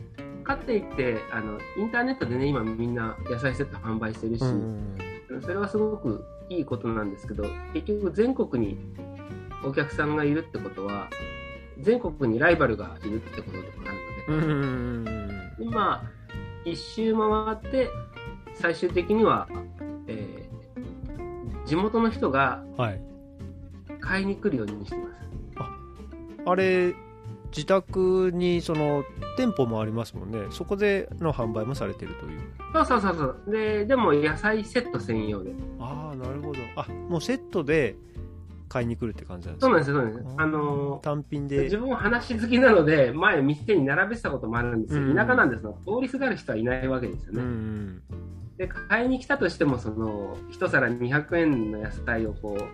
[0.46, 4.96] かって言ってあの、インターネットでね、今みんな野菜セット販売してるし、うん。
[5.42, 8.78] それはすごくいいことなんですけど、結局全国に
[9.64, 11.08] お客さんがいるってことは、
[11.80, 13.64] 全国にライバルがいるってことでも
[14.28, 15.52] あるので、うん。
[15.58, 16.02] 今、
[16.64, 17.90] 一周回って、
[18.54, 19.48] 最終的には、
[20.06, 20.46] えー
[21.66, 23.02] 地元の人がはい。
[24.00, 25.16] 買いに来るようにしてます。
[26.46, 26.94] あれ
[27.50, 29.04] 自宅にその
[29.36, 30.40] 店舗もありますもんね。
[30.50, 32.40] そこでの販売もされてるという。
[32.74, 33.52] そうそうそうそう。
[33.52, 35.52] で、でも野菜セット専用で。
[35.80, 36.58] ああなるほど。
[36.76, 37.96] あもうセットで
[38.68, 40.34] 買いに来るって感じなんですかそうなんですよ、そうなんです。
[40.34, 40.40] よ。
[40.42, 41.62] あのー単品で。
[41.64, 45.14] 自分も話好きなので、前、店に並べてたこともあるんですよ、うん。
[45.14, 47.46] 田舎なんですが、通りすがる人はいないわけですようんうね。
[47.48, 48.02] ん。
[48.58, 52.64] で、買いに来たとしても、その、一皿200円の野菜をこう、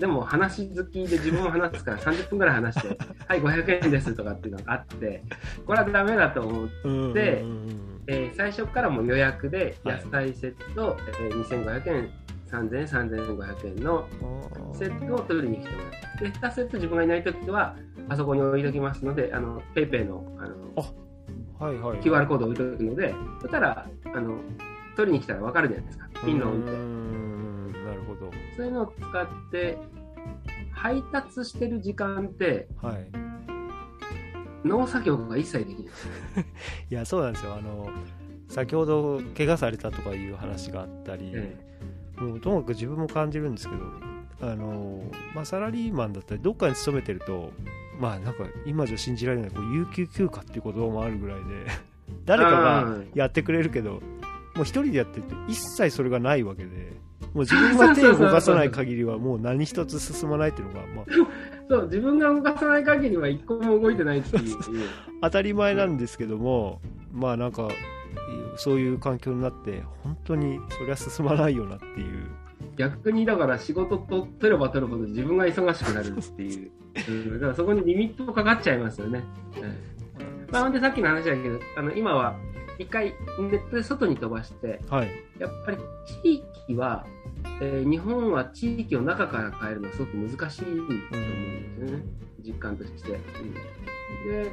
[0.00, 5.22] でも話好きで自分も話すから 30分ぐらい話して、はい、500円ですとかっていうのがあって、
[5.66, 6.70] これはダメだと思う。
[6.84, 12.10] うんでうんうんえー最初からもう予約ではい野菜セット、えー2500円、
[12.50, 14.08] 3000円、3500円の
[14.72, 17.76] セットを取りに来てもらって、で2セット自分がいないときは、
[18.08, 20.74] あそこに置いときますので、あの、ペイペイのあの
[21.60, 24.38] はいはい QR コードを置いとくので、そしたら、あの、
[24.96, 26.08] 取りに来たら分かるじゃないですか。
[26.24, 26.72] ピンの音で。
[26.72, 29.78] うーんなるほどそういうのを使って、
[30.70, 33.10] 配達してる時間って、はい。
[34.66, 35.94] 農作業が一切できない。
[36.90, 37.54] いやそうなんですよ。
[37.54, 37.88] あの
[38.48, 41.56] 先ほど怪我されたとかいう話があったり、え
[42.18, 43.82] もうともかく自分も感じるんですけど
[44.42, 45.02] あの、
[45.34, 47.52] まあ、サラリーマンだったりどっかに勤めてると
[47.98, 51.44] まあなんか今じゃ信じられないこう有給休暇っていう言葉もあるぐらいで
[52.26, 54.00] 誰かがやってくれるけども
[54.58, 57.00] う一人でやってると一切それがないわけで
[57.34, 61.04] もう自分が手を動かさない限りはもう何一つ進まないっていうのが、まあ、
[61.68, 64.56] そう、自分が動かさない限りは一個も動いてないっていう。
[65.22, 66.80] 当たり前なんですけども
[67.12, 67.68] まあなんか
[68.56, 72.26] そういう環境になって本当にそりゃ進まないよなっていう
[72.76, 76.70] 逆にだから仕事と取れば取るほど自分が忙しくなるっていう。
[77.08, 79.22] うんだからそこにリミットかかっちゃいますよね。
[79.56, 80.00] うん
[80.50, 82.36] まあ、ほんでさっきの話だけど、あの今は
[82.80, 85.10] 一回ネットで外に飛ばして、はい。
[85.38, 85.76] やっぱり
[86.22, 87.04] 地域は、
[87.60, 92.04] えー日本は地域を中から変えるのはすごく難しいと思うんですよね、
[92.42, 93.10] 実感として。
[93.10, 93.18] うん。
[94.32, 94.50] で、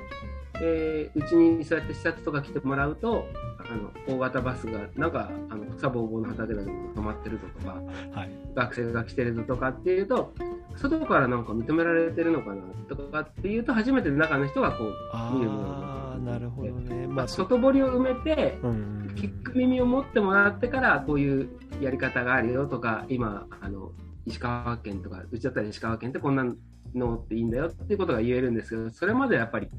[0.61, 3.27] えーうちにそうやって視察とか来てもらうと、
[3.59, 8.31] あの大型バスがなんかあの草ぼうぼうの畑だけど止まってるぞとか、はい。
[8.55, 10.33] 学生が来てるぞとかっていうと、
[10.75, 17.07] 外からなんか認められてるのかなとかっていうと、初めて中の人がこう見るものああなるほどね。
[17.07, 21.49] まあそ外堀を埋めて、うん聞く耳を持ってもらってから、こういう
[21.81, 23.91] やり方があるよとか、今、あの
[24.27, 26.45] 石川県とか、うちだったら石川県ってこんな
[26.93, 29.69] のっていいんだよっていうことが言えるんですけど、それまでやっぱり、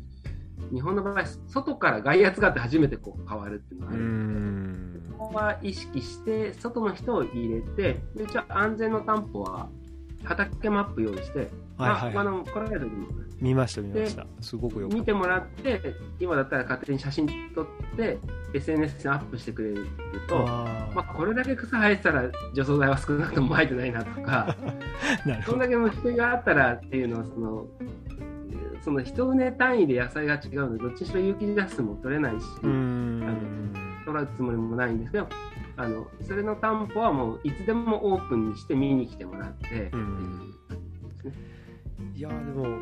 [0.72, 4.04] 日本の場合、外から外圧があって初めてこう変わるっていうのがあうる。
[4.04, 5.14] ん。
[5.18, 9.68] ここは意識して、外の人を入れて、で一応安全の担保は、
[10.24, 12.14] 畑マップ用意して、はいはい。
[12.14, 13.06] まあ、あの来られる時に
[13.40, 14.26] 見ました見ました。
[14.40, 15.80] すごくよ見てもらって、
[16.18, 17.66] 今だったら勝手に写真撮っ
[17.96, 18.18] て、
[18.52, 19.86] SNS にアップしてくれる
[20.28, 24.56] と、あまあ、これだけ草生えてたら除草剤は少なくとも生えてないなとか、
[25.46, 27.66] そんだけ虫があったらっていうのをその、
[28.82, 35.28] その一畝単位で野菜が違うので、どっちにしろ有機ジャスも取れないし、うーん取るつもりもないんですけど、
[35.76, 40.54] あのそれの担保はもういつでもオープンにして見に来てもらって、うん。
[42.14, 42.78] いやーでも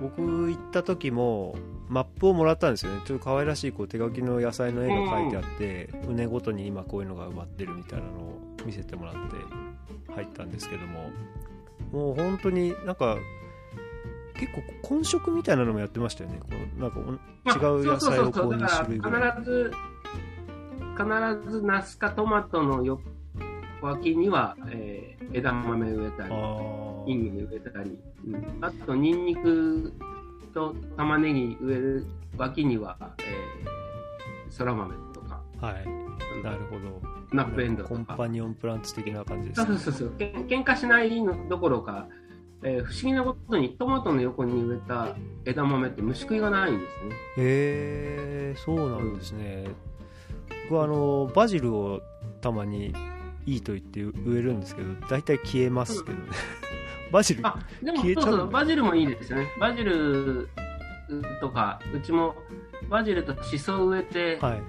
[0.00, 1.54] 僕行った時も
[1.88, 3.00] マップをもらったんですよね。
[3.04, 9.18] ちょっと可愛らしいこう手書きの野菜の絵が描いてあって畝ごとに今こういうのが埋まってるみたいなのを見せてもらって
[10.14, 11.10] 入ったんですけども
[11.92, 13.16] もう本当になんか
[14.42, 16.40] 結構混食みたいなのもやってましたよね。
[16.40, 16.98] こうなんか
[17.66, 18.50] 違う野菜をこう2そうそう。
[18.50, 19.32] そうだ種類ぐらい。
[19.36, 19.72] 必ず、
[20.96, 23.00] 必ずナスかトマトのよ
[23.80, 28.58] 脇には、えー枝豆植えたり、あインゲン植えたり、うん。
[28.60, 29.92] あとニンニク
[30.52, 35.86] と玉ねぎ植える脇には、えー、そら豆とか、あはい。
[36.44, 37.00] なるほど。
[37.32, 38.18] ナップエンドコンとか。
[38.18, 40.18] パニオンプランツ的な感じですかそうそうそうそう。
[40.18, 42.08] けん喧嘩しないのどころか、
[42.64, 47.14] えー不思議なことにトマトの横に植えた枝豆って虫食いがないんですね。
[47.14, 49.68] へえそうなんですね、
[50.68, 52.00] 僕はあのバジルを
[52.40, 52.94] たまに
[53.46, 56.24] いいと言って植えるんですけど大体消えますけどね。
[57.10, 59.48] バジルあ、でも消えちゃうんだそうそう、バジルもいいですよね。
[59.60, 60.48] バジル
[61.40, 62.34] とか、うちも
[62.88, 64.62] バジルとシソを植えて、はい。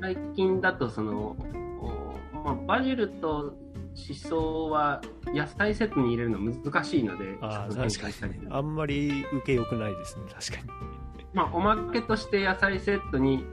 [0.00, 1.36] 最近だとその、
[1.80, 3.54] おまあ、バジルと
[3.96, 8.46] シソは野菜セットに入れるの難しいので、あ確かに。
[8.50, 10.96] あんまり受けよくないですね確かに。
[11.32, 13.44] まあ、おまけとして野菜セットに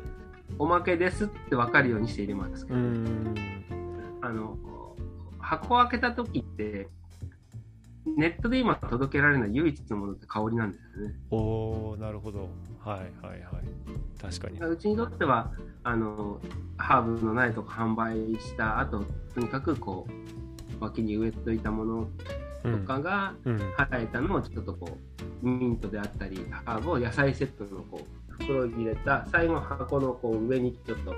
[0.59, 2.79] おまけですって分かるようにして入れますけど、
[4.21, 4.57] あの
[5.39, 6.89] 箱を開けた時って
[8.05, 11.15] ネットで今届けられない唯一のものって香りなんですよね。
[11.31, 12.49] おおなるほど。
[12.83, 13.41] はいはいはい。
[14.21, 14.59] 確かに。
[14.59, 15.51] うちにとっては
[15.83, 16.39] あの
[16.77, 20.07] ハーブの苗とか販売した後とにかくこ
[20.79, 22.07] う脇に植えといたもの
[22.63, 23.57] とかがうん。
[23.77, 24.97] 生えたのをちょっとこ
[25.43, 31.11] うミントであったりハーブを野菜セットのこう袋に入れた最後箱のこう上にちょっと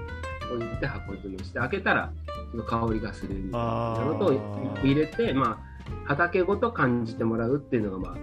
[0.54, 2.12] 置いて箱詰めして開けたら
[2.54, 4.34] ちょっと香りがするみたいなのと
[4.84, 5.65] 入れてまあ
[6.06, 8.18] 畑ごと感じてもらうっていうのがまあ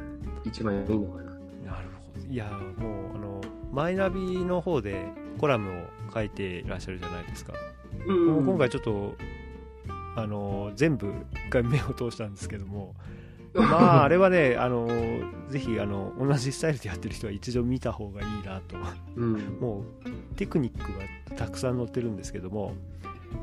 [0.44, 1.24] 一番いいのかな。
[1.24, 2.26] なるほど。
[2.32, 3.40] いやもうあの
[3.72, 5.06] マイナビの方で
[5.38, 7.52] コラムを書いていらっしゃるじゃないですか、
[8.06, 9.14] うんもう今回ちょっと
[10.16, 11.12] あの全部
[11.46, 12.94] 一回目を通したんですけども
[13.54, 14.88] まああれはねあの
[15.48, 18.76] ぜひあの同じスタイルでやってる人は一度見た方がいいなと。
[19.16, 19.32] うん。
[19.60, 20.80] もうテクニック
[21.30, 22.74] がたくさん載ってるんですけども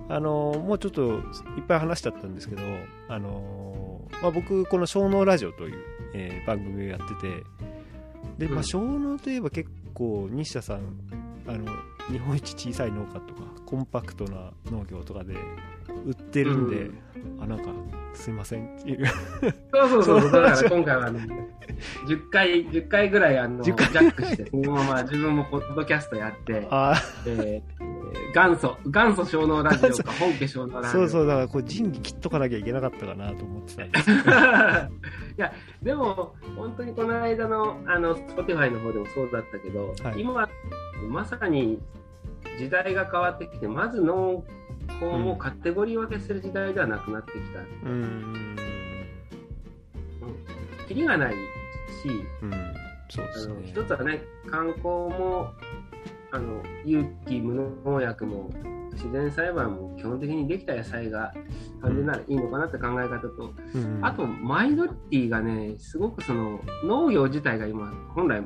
[0.07, 1.03] あのもうちょっと
[1.57, 2.61] いっぱい話しちゃったんですけど
[3.07, 7.43] あの、まあ、僕この「小脳ラジオ」という、えー番組をやってて
[8.39, 8.63] で、まあ、うん。
[8.63, 10.79] 小脳といえば結構西田さん
[11.49, 11.65] あの
[12.11, 15.35] 日本一小さい農家とかコンパクトな農業とかで
[16.05, 16.89] 売ってるんで、う
[17.37, 17.43] ん。
[17.43, 17.65] あなんか
[18.13, 18.77] すいません。
[18.77, 19.05] っていう
[19.71, 20.21] そうそうそう。
[20.21, 30.99] そうだから今回はあの、10回、10回ぐらいあの、ジ10ャ回ックして、そのまま自分もポッドキャストやって、あえー、元祖、元祖小脳ラジオか、本家小脳ラジオ。
[31.01, 34.11] そうそうだからこう仁義切っとかなきゃいけなかったかなと思ってたんです。
[34.11, 34.13] い
[35.37, 40.21] や、でも、本当にこの間の、あの、Spotify の方でもそうだったけど、はい。
[40.21, 40.49] 今、
[41.07, 41.79] まさに
[42.57, 44.43] 時代が変わってきて、まず農
[44.99, 47.59] 法をカテゴリー分けする時代ではなくなってきた。
[47.59, 48.55] うーん
[50.87, 51.37] キリがないし、
[52.41, 52.51] うん。
[53.09, 53.55] そうですね。
[53.63, 55.53] 一つはね、観光も、
[56.31, 58.51] あの有機無農薬も
[58.93, 61.33] 自然栽培も基本的にできた野菜が
[61.81, 63.99] 完全ならいいのかなって考え方と、うん。
[64.01, 68.43] あとマイノリティがね、すごくその農業自体が今、本来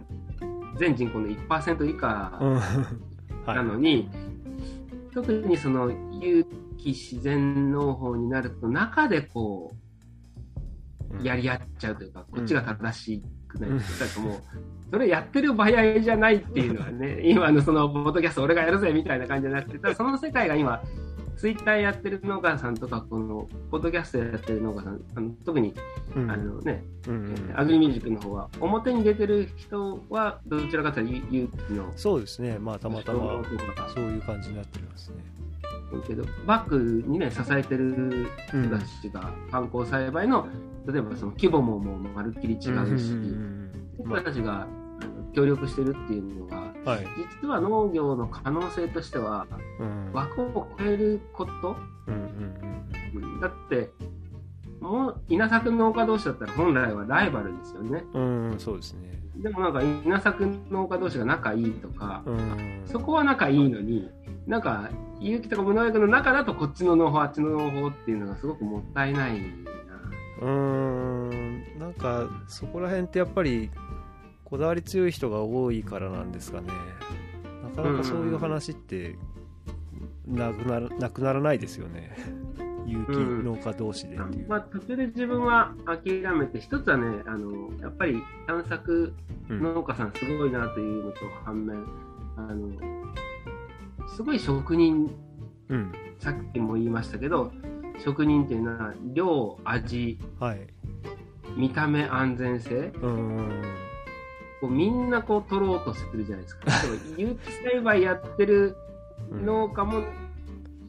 [0.78, 2.54] 全人口の1%以下うん。
[2.56, 2.62] は
[3.54, 3.56] い。
[3.56, 4.10] なのに、
[5.14, 6.46] 特にその有
[6.78, 9.84] 機自然農法になると、中でこう、
[11.26, 14.42] やり合っちゃうというか、こっちが正しくないというか、なんかもう、
[14.92, 20.82] それやってる場合じゃないっていうのはね、 今のその、ポッドキャスト俺がやるぜみたいな感じじゃなくて、ただその世界が今、
[21.38, 25.74] ツイッターやってる農家さんとか、この、ポッドキャストやってる農家さん、あの特に、
[26.16, 26.32] うん。
[26.32, 27.54] あのね、うんうん。
[27.56, 32.58] アグリミュージックの方は、表に出てる人は、どちらかというと有機の、そうですね。
[32.60, 33.44] まあたまたま
[33.94, 35.18] そういう感じになってますね。
[36.08, 40.48] けど、バックにね、支えてるうん人たちが、観光栽培の、
[40.88, 43.64] 例えばその規模ももうまるっきり違うし、うんうんうん
[44.06, 44.68] 人たちが
[45.34, 47.08] 協力してるっていうのが、はい。
[47.42, 49.48] 実は農業の可能性としては、
[49.80, 50.12] うん。
[50.14, 51.76] 枠を超えること、
[52.08, 52.28] うんうんう
[53.38, 53.92] んだって、
[54.80, 58.04] もう稲作農家同士だったら本来はライバルですよね。
[58.14, 59.20] うんうんそうですね。
[59.36, 62.84] でもなんか稲作農家同士が仲いいとか、うん。
[62.86, 64.10] そこは仲いいのに、
[64.46, 69.46] なんか有機とか無農薬の中だとこっちの農法、あっちの農法っていうのがすごくもったいないな。
[70.42, 71.80] うーん。
[71.80, 73.72] なんかそこら辺ってやっぱり
[74.54, 76.68] こだわり強い人が多いからなんですかね。
[77.64, 79.16] なかなかそういう話って
[80.28, 82.16] なくならなくならないですよね。
[82.86, 89.14] 有機農家同士でっていう、まあ、途中で自分は諦めて、一つはね、あのやっぱり探索
[89.50, 89.60] うん。
[89.60, 91.84] 農家さんすごいなというのと反面、
[92.38, 92.70] あの
[94.10, 95.10] すごい職人、
[95.70, 95.92] うん。
[96.20, 97.52] さっきも言いましたけど、
[97.98, 100.68] 職人っていうのは量、味、はい。
[101.58, 103.64] 見た目、安全性、うん
[104.64, 106.72] こうみんなこう取ろうとするじゃないですか。
[107.18, 108.78] 有機栽培やってる
[109.30, 110.02] うん農家も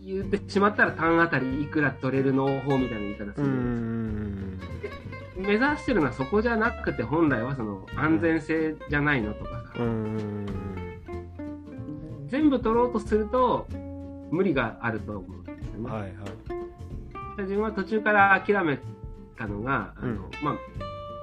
[0.05, 3.51] 言ってしまったら単あたりいくら取れる農法みたいな言い方すうる。
[3.51, 4.61] ん
[5.37, 10.47] 目指してるのはそこじゃなくて本来はその安全性じゃないのとかさ、うん
[12.29, 13.67] 全部取ろうとすると
[14.31, 15.91] 無理があると思うんですよね。
[15.91, 16.13] はいはい
[17.43, 18.79] 自分は途中から諦め
[19.37, 20.55] たのが、あのうんまあ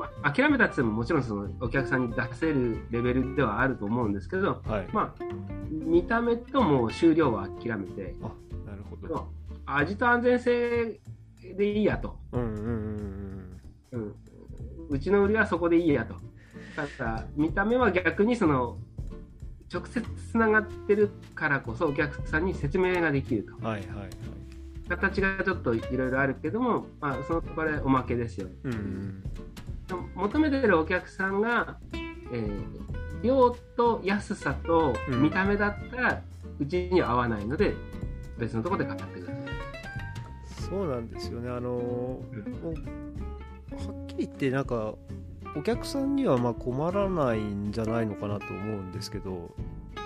[0.01, 5.23] まあ、諦めたって言ってももちろんそのお客さんに出せるレベルではあると思うんですけど、はいまあ、
[5.69, 8.31] 見た目ともう終了は諦めて、あ
[8.67, 9.27] なるほど
[9.65, 10.99] 味と安全性
[11.55, 12.17] でいいやと。
[12.31, 13.59] うんうん
[13.91, 14.15] うんうん、
[14.89, 16.15] うちの売りはそこでいいやと。
[16.75, 18.77] だから見た目は逆にその
[19.71, 23.55] 直接つながってるからこそお客さんに説明ができると。
[23.55, 24.09] うんはいはいはい
[24.91, 28.47] 形がちょっといろいろあるけども、まあ、そのこれおまけですよ。
[28.65, 29.23] うんうん
[29.97, 31.77] 求めてるお客さんが、
[32.31, 32.81] えー
[33.23, 35.21] 量と安さとうん。
[35.21, 36.21] 見た目だったら
[36.59, 37.75] うちには合わないので
[38.39, 39.45] 別のところで買ってください。
[40.71, 41.49] そうなんですよね。
[41.51, 44.95] あのもうはっきり言ってなんか
[45.55, 49.51] お客さんにはまあ困らないんじゃないのかなと思うんですけど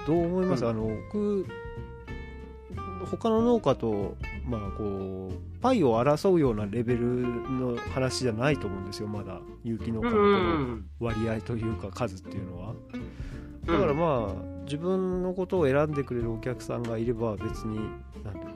[0.05, 0.71] どう思います、うん。
[0.71, 1.47] あの僕
[3.05, 7.05] 他の農家とまあこうパイを争うようなレベル
[7.49, 9.07] の話じゃないと思うんですよ。
[9.07, 12.73] まだ有機農家のこの割合というか数っていうのは。
[13.65, 14.33] だからまあ
[14.65, 17.79] 自分のことを選んでくれるお客さんがいれば別に
[18.23, 18.55] 何ていうのかな。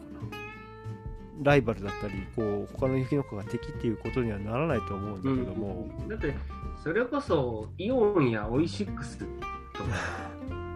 [1.41, 6.35] ライバルだったりこう他の雪農家が敵っていうことにはならないと思うんだけども、だって
[6.83, 9.89] それこそイオンやオイシックスとか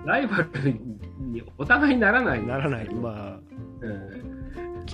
[0.05, 0.49] ライバル
[1.19, 2.45] にお互いにならない。
[2.45, 2.89] ならない。
[2.95, 3.39] ま
[3.81, 3.91] うん。
[3.91, 4.32] あ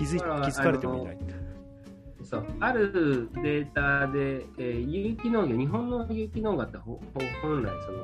[0.00, 1.18] 気づ気づかれてもいない。
[2.22, 2.46] そう。
[2.60, 7.98] あるデータで、えー有機農業日本の有機農業って本来その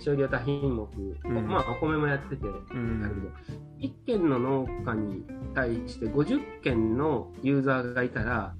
[0.00, 0.88] 少量多品目、
[1.24, 1.48] うん。
[1.48, 3.32] まあ、お米もやってて、うだけどん
[3.78, 5.24] 1軒の農家に
[5.54, 8.54] 対して50件のユーザーがいたら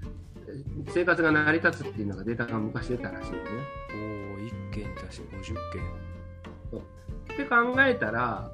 [0.47, 3.61] えー生活が成り立つっていうのがデータが昔出たらしいんですね。
[3.93, 5.73] おお1件に対して50っ
[7.37, 8.51] て考えたら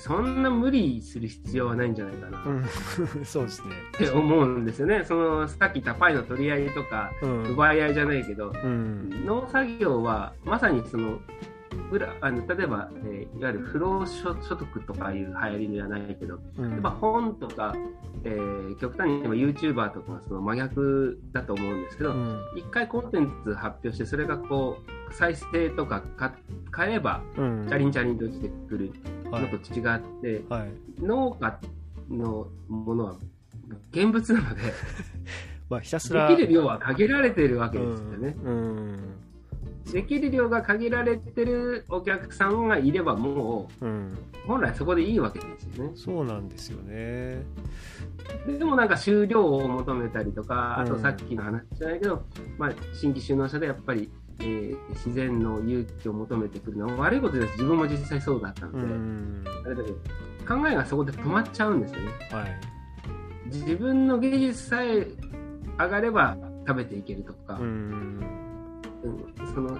[0.00, 2.42] そんな無理する必要はないんじゃないかな。
[2.42, 2.64] うん。
[3.24, 3.74] そうですね。
[3.92, 5.04] て思うんですよね。
[5.04, 7.42] そのさっき言ったパイの取り合いとかうん。
[7.52, 9.10] 奪い合いじゃないけどうん。
[9.26, 11.20] 農作業はまさにその
[11.90, 16.70] 裏あの例えば、えーいわゆる不労所所得とかいう流行りじゃないけど、うん。
[16.70, 17.74] やっぱ本とか、
[18.24, 22.40] えー極端に言えば YouTuber とかはその真逆だと思うんですけど、うん。
[22.56, 26.34] 一回コンテンツ発表してそれがこう再生とかか
[26.70, 27.66] 買えばうん。
[27.68, 28.92] チャリンチャリンと落ちてくる
[29.30, 29.42] はい。
[29.42, 30.70] のと違って、はい。
[31.00, 31.58] 農家
[32.10, 33.16] のものは
[33.92, 34.60] 現物なので
[35.70, 36.28] まあひたすら。
[36.28, 38.36] できる量は限られているわけですよね。
[39.92, 43.86] できる量が限られてるお客さんがいればもう
[44.46, 45.92] 本来そこでいいわけですよね。
[45.96, 47.42] そうなんですよね。
[48.46, 51.00] でもなんか収量を求めたりとか、あとうん。
[51.02, 52.24] さっきの話じゃないけど、
[52.58, 54.10] まあ、新規就農者でやっぱり、
[54.40, 57.52] えー自然の勇気を求めてくるのは悪いことです。
[57.52, 59.96] 自分も実際そうだったのうで、んあれだけど
[60.62, 62.06] 考えがそこで止まっちゃうんですよね。
[62.32, 62.60] はい
[63.46, 65.06] 自分の技術さえ
[65.78, 66.36] 上がれば
[66.66, 68.20] 食べていけるとか、うん
[69.02, 69.76] うんその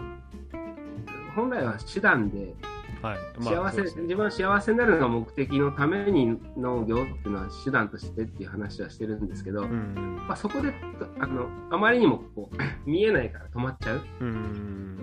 [1.36, 2.54] 本来は手段で
[3.02, 3.18] はい。
[3.38, 4.02] 幸せ、まあそうですね。
[4.02, 10.72] 自分は幸せになるのが目的のために農業っていうのは手段としてっていう話はしてるんですけど、うんまあ、そこで
[11.18, 12.56] あのあまりにもこう
[12.88, 14.00] 見えないから止まっちゃう。
[14.20, 14.98] うん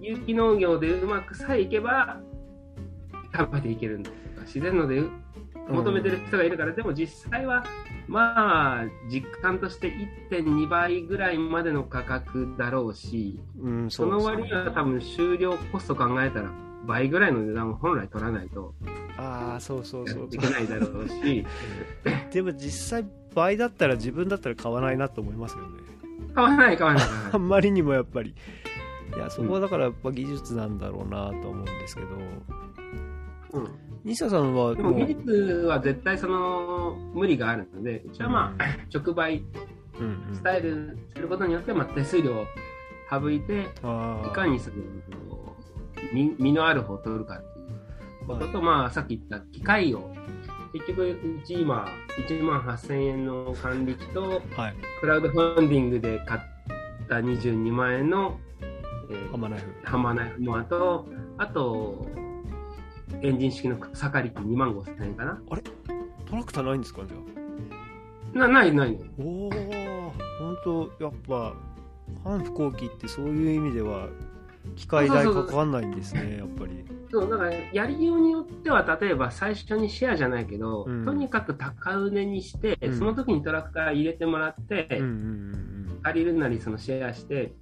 [0.00, 2.20] 有機農業でうまくさえいけば
[3.36, 5.02] 食べていけるんだとか自然ので
[5.68, 7.64] 求めてる人がいるから、でも実際は
[8.06, 9.92] まあ実感として
[10.30, 14.36] 1.2倍ぐらいまでの価格だろうしうんそのうですね。
[14.36, 16.50] 割には多分終了コスト考えたら
[16.88, 18.74] 倍ぐらいの値段を本来取らないと
[19.18, 20.26] ああそうそうやそう。
[20.26, 21.46] っていけないだろうし。
[22.32, 25.68] でも実際倍だったら自分だったら買わないなと思いますよね。
[26.34, 28.34] 買わない買わないあんまりにもやっぱり。
[29.14, 32.08] いやそこはだからやっぱ技術なんだろうなと思うんですけど。
[33.52, 33.68] うん。
[34.04, 35.32] 西田さんはでも技術
[35.66, 38.64] は絶対その無理があるので、うちはまあ、
[38.96, 39.42] 直売
[39.98, 40.34] うんうん。
[40.34, 42.46] スタイルすることによって、まあ、手数料を
[43.10, 43.64] 省いて、い
[44.32, 44.76] かにその
[46.12, 47.68] 身身のある方を取るかっていう。
[48.28, 50.10] ことと、まあ、さっき言った機械を、
[50.72, 51.88] 結局、うち今、
[52.28, 54.74] 1万8000円の管理機と、はい。
[55.00, 56.40] クラウドファンディングで買っ
[57.08, 58.38] た22万円の、
[59.10, 61.06] えーハマナイフハンマーナイフモアと、
[61.38, 62.06] あと、
[63.22, 65.40] エンジン式の草刈り機2万5000円かな。
[66.26, 68.98] トラクターないんですかじゃなないない。
[69.18, 69.50] おお
[70.38, 71.54] 本当やっぱ
[72.22, 74.08] 反不幸機ってそういう意味では
[74.76, 76.84] 機械代かかんないんですねやっぱり。
[77.10, 81.04] そうだからやりようによっては例えば最初にシェアじゃないけど、うん。
[81.04, 82.98] とにかく高値にして、うん。
[82.98, 87.52] その時にトラクター入れてもらって、うんうん借りるなりそのシェアして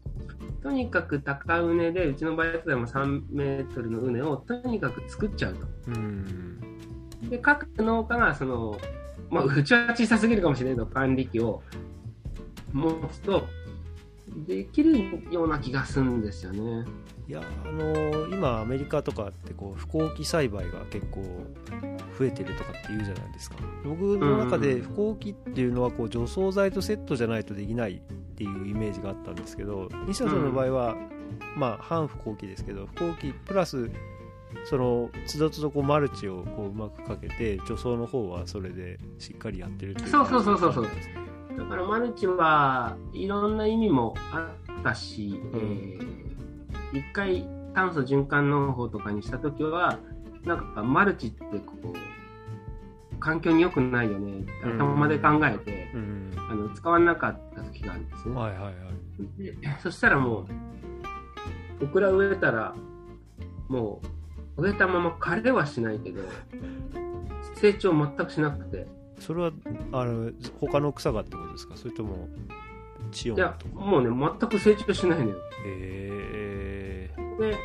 [0.63, 5.67] とにかく高畝でうちの場合でも3メートルの畝をとにかく作っちゃうと。
[5.89, 5.99] うんう
[7.27, 7.31] ん。
[7.31, 8.79] で各農家がその
[9.31, 11.63] まあ、うちは小さすぎるかもしれないけど、管理機を
[12.73, 13.47] 持つと、
[14.45, 16.85] できるような気がするんですよね。
[17.29, 21.23] いやあの今アメリカとかってこう不耕起栽培が結構
[22.19, 23.57] 増えてるとかって言うじゃないですか。
[23.85, 28.01] 僕の中で不耕起っていうのはこう除草剤とセットじゃないとできないっ
[28.37, 30.97] ていうイメージがあったんですけど西田さんの場合は、
[31.57, 33.91] まあ半不耕起ですけど不耕起プラス
[34.65, 40.85] そのつどつどこうマルチをこううまくかけて除草の方はそれでしっかりやってるっていうそうそうそうそうそう。
[40.85, 41.26] 感じですね
[41.57, 45.61] だからマルチはいろんな意味もあったし、うん。
[45.61, 46.27] えー
[46.93, 49.99] 一回炭素循環農法とかにした時は
[50.45, 56.31] なんかマルチってこう環境に良くないよねって頭で考えて、うん。
[56.49, 58.35] あの使わなかった時があるんですね。
[58.37, 58.75] はいはいはい。
[59.43, 60.47] でそしたらも
[61.81, 62.75] うオクラ植えたら
[63.69, 64.01] も
[64.57, 66.23] う植えたまま枯れはしないけど
[67.57, 68.87] 成長全くしなくて
[69.19, 69.51] それは
[69.93, 71.77] あの他の草がってことですか？
[71.77, 72.29] それとも
[73.11, 74.09] 地温いやもうね
[74.41, 75.37] 全く成長しないのよ。
[75.65, 77.57] へえで、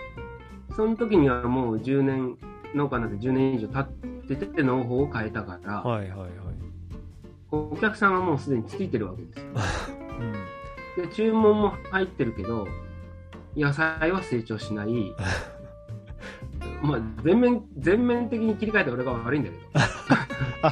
[0.75, 2.37] その時にはもう10年、
[2.75, 6.31] 農家になって10年以上経ってて農法を変えたから、はいはいはい
[7.53, 9.45] お客さんはもうすでについてるわけですよ。
[10.97, 12.67] うんで、注文も入ってるけど、
[13.57, 15.13] 野菜は成長しない。
[16.81, 19.63] まあ、全面、全面的に切り替えて俺が悪いんだけど。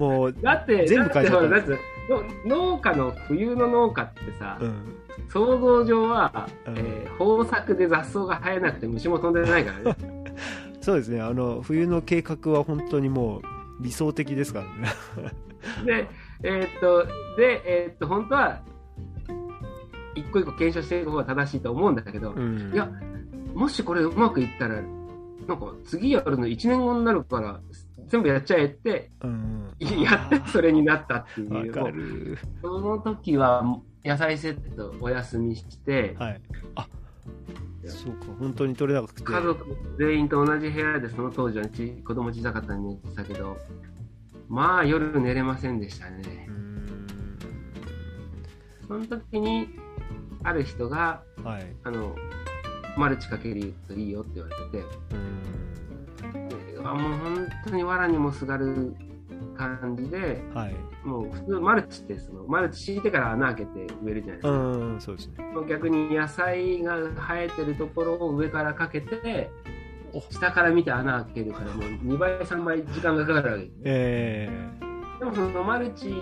[0.00, 2.48] もう、だって、全部変えちゃった。
[2.48, 4.96] 農家の冬の農家ってさ、うん、
[5.28, 6.78] 想像上は、うん。
[6.78, 9.96] えー豊作で雑草が生えなくて虫も飛んでないからね。
[10.80, 11.20] そうですね。
[11.20, 13.42] あの冬の計画は本当にもう
[13.82, 14.88] 理想的ですからね。
[15.84, 16.08] で、
[16.42, 17.04] えーっと、
[17.36, 18.62] で、えーっと、本当は、
[20.14, 22.70] 一個一個検証していく方が正しいと思うんだけど、うん。
[22.72, 22.90] いや、
[23.52, 24.76] もしこれうまくいったら、
[25.46, 27.60] なんか次やるの1年後になるから、
[28.10, 31.78] 全部やっちゃえって、うんやってそれになったっていう。
[31.78, 32.38] わかる。
[32.60, 33.64] その時は
[34.04, 36.40] 野菜セットお休みして、はい。
[36.74, 36.88] あ
[37.86, 39.22] そうか本当に取れなくて。
[39.22, 39.64] 家族
[39.98, 43.56] 全員と同じ部屋でその当時はち子供小さかったんで寝てたけど、
[44.48, 46.46] まあ夜寝れませんでしたね。
[46.48, 46.52] う。
[46.52, 47.06] ん
[48.86, 49.68] その時に、
[50.42, 52.16] ある人が、はいあの、
[52.96, 54.70] マルチかけるといいよって言われてうん。
[54.72, 54.84] て、
[56.82, 58.94] であもう本当に藁にもすがる
[59.56, 60.74] 感じで、はい
[61.04, 64.58] もう普通マルチってその、マルチ敷いてから穴開けて植えるじゃないですうか。
[64.58, 65.34] んそうですね
[65.66, 69.50] 逆に野菜が生えてるところを上からかけて
[70.12, 73.74] お、下から見て穴開けるからもう2倍、3倍時間がかかるわけです。
[73.84, 74.50] え
[75.20, 76.14] でもそのマルチ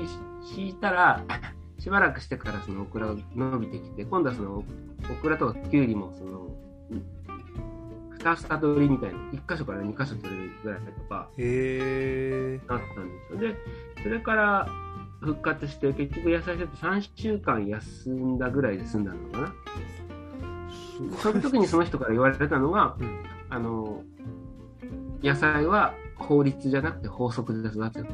[0.45, 1.25] 敷いたら、
[1.79, 4.65] しばらくしてからそのオクラが伸びてきて、今度はそのオ
[5.21, 6.47] クラとかキュウリもその、
[8.19, 11.31] 二房取りみたいな、1箇所から2箇所取れるぐらいとか
[12.75, 13.39] なったんですよ。
[13.41, 13.57] で、
[14.03, 14.69] それから
[15.21, 19.55] 復活して、結局野菜セット3週間休んだぐらいで済んだのかな。
[21.21, 23.19] その時にその人から言われたのが、うん
[23.51, 24.03] あの、
[25.23, 28.07] 野菜は法律じゃなくて法則で育つよ。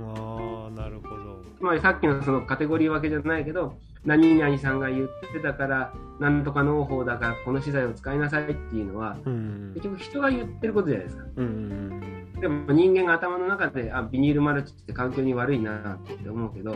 [0.00, 9.72] ああなるほどつまりさっきのそのカテゴリー分けじゃないけど、何々さんが言ってたから、なんとか農法だからこの資材を使いなさいっていうのは、うん。
[9.74, 11.24] 結局人が言ってることじゃないですか。
[11.36, 16.74] うんでも人間が頭の中で、あ、ビニールマルチって環境に悪いなって思うけど、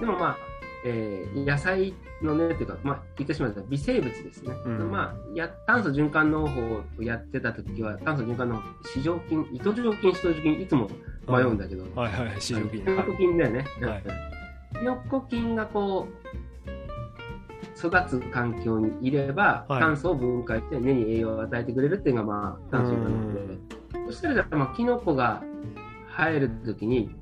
[0.00, 0.36] でもまあ、
[0.86, 1.92] えー野菜
[2.22, 4.54] のね、っていうか、まあ、言ってしまうと微生物ですね。
[4.64, 4.90] うん。
[4.90, 8.62] まあや、炭素循環農法をやってた時は、炭素循環農法、
[8.94, 10.88] 市場菌、糸状菌、糸状菌、いつも
[11.28, 12.82] 迷うんだけど、はいはい市場金。
[12.82, 13.66] キノコ菌だよね。
[13.82, 14.37] はい
[14.72, 16.28] キノコ菌がこう、
[17.78, 23.58] 育つ環境にいれば、はい炭素を分解して根に栄養を与えてくれるっていうのが、まあ、炭素循環農法で。
[24.06, 25.42] そしたら、じゃあまあ、キノコが
[26.16, 27.14] 生えるときに、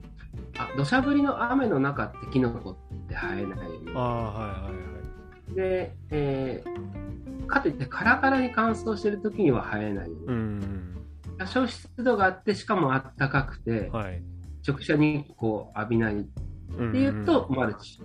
[0.59, 2.75] あ、土砂降りの雨の中ってキノコっ
[3.09, 3.93] て生えないよね。
[3.95, 10.25] ああはいはいはいで、えーかといってカラカラに乾燥してる時には生えないよね。
[10.27, 10.97] うん
[11.39, 14.23] 多少湿度があって、しかも暖かくて、はい
[14.67, 16.27] 直射日光を浴びない
[16.73, 18.01] っっていうと、マルチ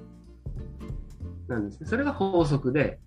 [1.47, 1.88] なんですね。
[1.88, 2.99] それが法則で、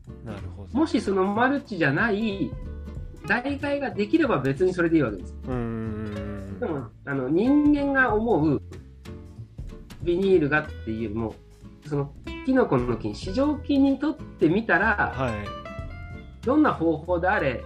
[0.73, 2.51] もしそのマルチじゃない
[3.27, 5.35] 代替ができれば別にそれでいいわけです。
[5.49, 8.63] うんでも、あの人間が思う
[10.03, 11.35] ビニールがっていうよりも、
[11.87, 12.13] その
[12.45, 15.65] キノコの菌、市場菌にとってみたら、はい
[16.45, 17.65] どんな方法であれ、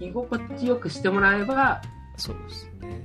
[0.00, 1.80] 居心地よくしてもらえば、
[2.16, 3.02] そうですね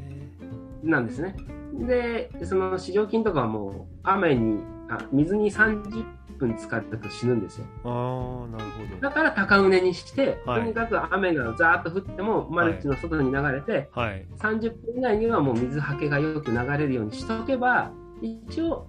[0.84, 1.36] なんですね。
[1.80, 6.06] で、その市場菌とかはもう雨にあ水に30
[6.38, 7.66] 分使ったと死ぬんですよ。
[7.84, 9.02] ああなるほど。
[9.02, 10.62] だから高畝にして、はい。
[10.62, 14.26] とにかく雨がザーッと降ってもマルチの外に流れて、はい。
[14.38, 18.88] 30分以内にはもう水はけがよく流れるようにしとけば一応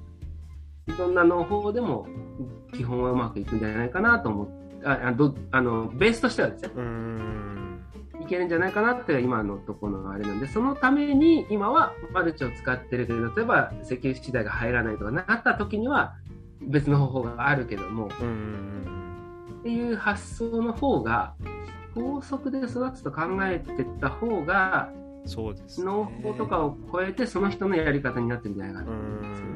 [0.99, 2.07] どんな農法でも
[2.73, 7.64] 基本はうまくいくんじゃないかなと思ってああどあのベースとしてはですねうーん
[8.25, 16.15] いけるんじゃないかなって今のところのあれなんでそのために今はマルチを使ってるけど例えば石油資材が入らないとかなった時には
[16.63, 18.09] 別の方法があるけどもっ
[19.63, 21.35] ていう発想の方が
[21.95, 24.91] 高速で育つと考えてった方が
[25.27, 25.87] そうですね。
[25.87, 28.87] 農法とかを超えてその人のやり方になってるんじゃないかな。
[28.87, 29.47] と思いますね。
[29.47, 29.51] ん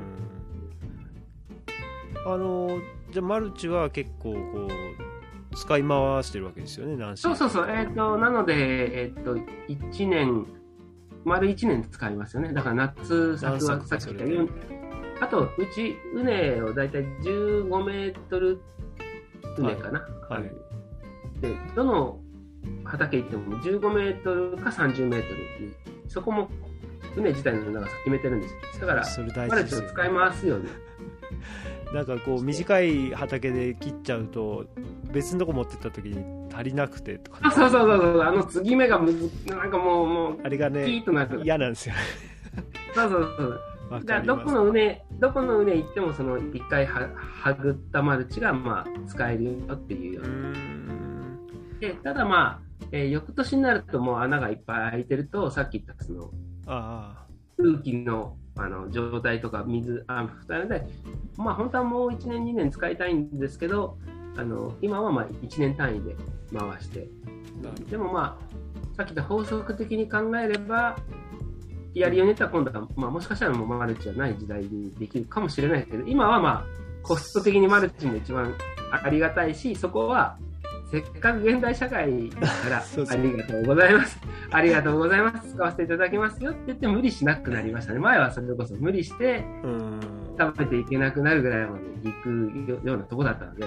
[2.27, 2.69] あの
[3.11, 5.08] じゃあマルチは結構こう
[5.59, 10.47] 使い回してるわけですよね何そうそうそう、えっ、と、なので、えっ、と、1年、
[11.25, 12.53] 丸1年使いますよね。
[12.53, 14.51] だから夏作はさっき言ったように、
[15.21, 18.61] あと、うち、畝をだいたい15メートル
[19.57, 20.07] 畝かな。
[20.29, 20.43] はい。
[21.41, 22.21] で、どの
[22.85, 25.75] 畑行っても15メートルか30メートルに、
[26.07, 26.49] そこも
[27.17, 28.61] 畝自体の長さ決めてるんですよ。
[28.83, 30.69] だから、それ大マ事ですよルチを使い回すように。
[31.93, 34.67] なんかこう短い畑で切っちゃうと
[35.13, 36.23] 別のとこ持ってった時に
[36.55, 41.41] 足りなくてとかあそうそうそうそう、あの継ぎ目がむず、なんかもう、もう、あれがねッとなる。
[41.43, 41.95] 嫌なんですよ。
[41.95, 42.01] ね
[42.95, 43.61] そうそうそう。
[43.91, 51.47] わじゃどこの畝どこの畝行ってもその一回ははぐったマルチがまあ使えるよっていうようーん。
[51.81, 56.31] でただまあ、えー翌年になるともう穴がいっぱい開いてるとさっき言ったその
[56.67, 57.25] あ。
[57.57, 60.87] 空気のあの状態とか水あなので
[61.37, 63.97] まあ本当はもう1年2年使いたいんですけど
[64.37, 66.17] あの今はまあ1年単位で
[66.53, 67.09] 回して。
[67.91, 68.59] でもまあ
[68.97, 70.97] さっき言った法則的に考えれば
[71.95, 76.65] やりようによっては今度は、まあ、もしかしたらもうマルチじゃない時代にできるかもしれないけど今はまあ
[77.03, 78.55] コスト的にマルチも一番
[78.91, 80.39] ありがたいしそこは
[80.91, 84.19] せっかく現代社会だからありがとうございます。
[84.51, 85.53] ありがとうございます。
[85.53, 87.99] 使わせていただきますよって言って無理しなくなりましたね。
[87.99, 89.45] 前はそれこそ無理して
[90.39, 93.67] 食べていけなくなるぐらいまで行くようなとこだったので。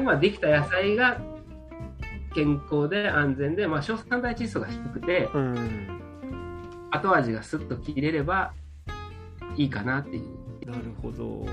[0.00, 1.20] 今できた野菜が
[2.34, 6.00] 健康で安全で、まあ、硝酸体窒素が低くてうん。
[6.90, 8.54] 後味がスッと切れれば
[9.56, 10.70] いいかなっていう。
[10.70, 11.44] なるほど。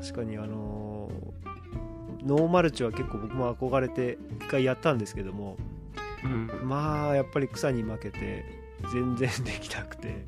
[0.00, 0.89] 確かにあのー
[2.24, 5.56] ノーマルチは結構僕も憧れて一回やったんですけども
[6.24, 8.44] うん、まあやっぱり草に負けて
[8.92, 10.24] 全然できなくて。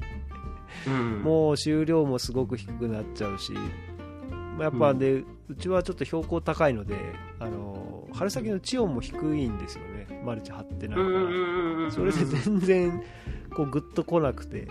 [0.86, 6.96] うん、もう収量もすごく低くなっちゃうし、まあやっぱで、うちはちょっと標高高いので、
[7.38, 11.02] あの春先の地温も低いんですよね、マルチ張ってないか。
[11.02, 13.02] ら、うんうんうんうんそれで全然
[13.54, 14.66] こうグッと来なくて、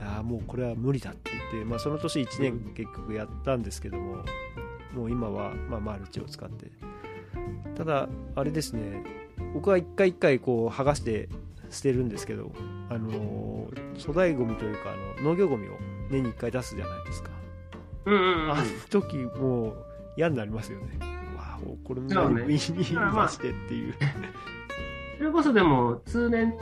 [0.00, 4.24] ああ、もうこれは無理だって言って、まあ、その年1年結局やったんですけども、
[4.94, 6.70] もう今はまあマルチを使って、
[7.76, 9.02] ただ、あれですね、
[9.54, 11.28] 僕は一回一回こう剥がして
[11.70, 12.52] 捨てるんですけど、
[12.90, 13.48] あのー
[13.98, 15.72] 粗大ごみというかあの農業ごみを
[16.10, 17.30] 年に1回出すじゃないですか、
[18.06, 18.52] うんうんうん。
[18.52, 19.84] あの時もう
[20.16, 20.98] 嫌になりますよね。
[21.34, 22.42] うわおこれもそうね。
[22.42, 23.94] ビニール出してっていう、
[25.18, 26.54] それこそでも通年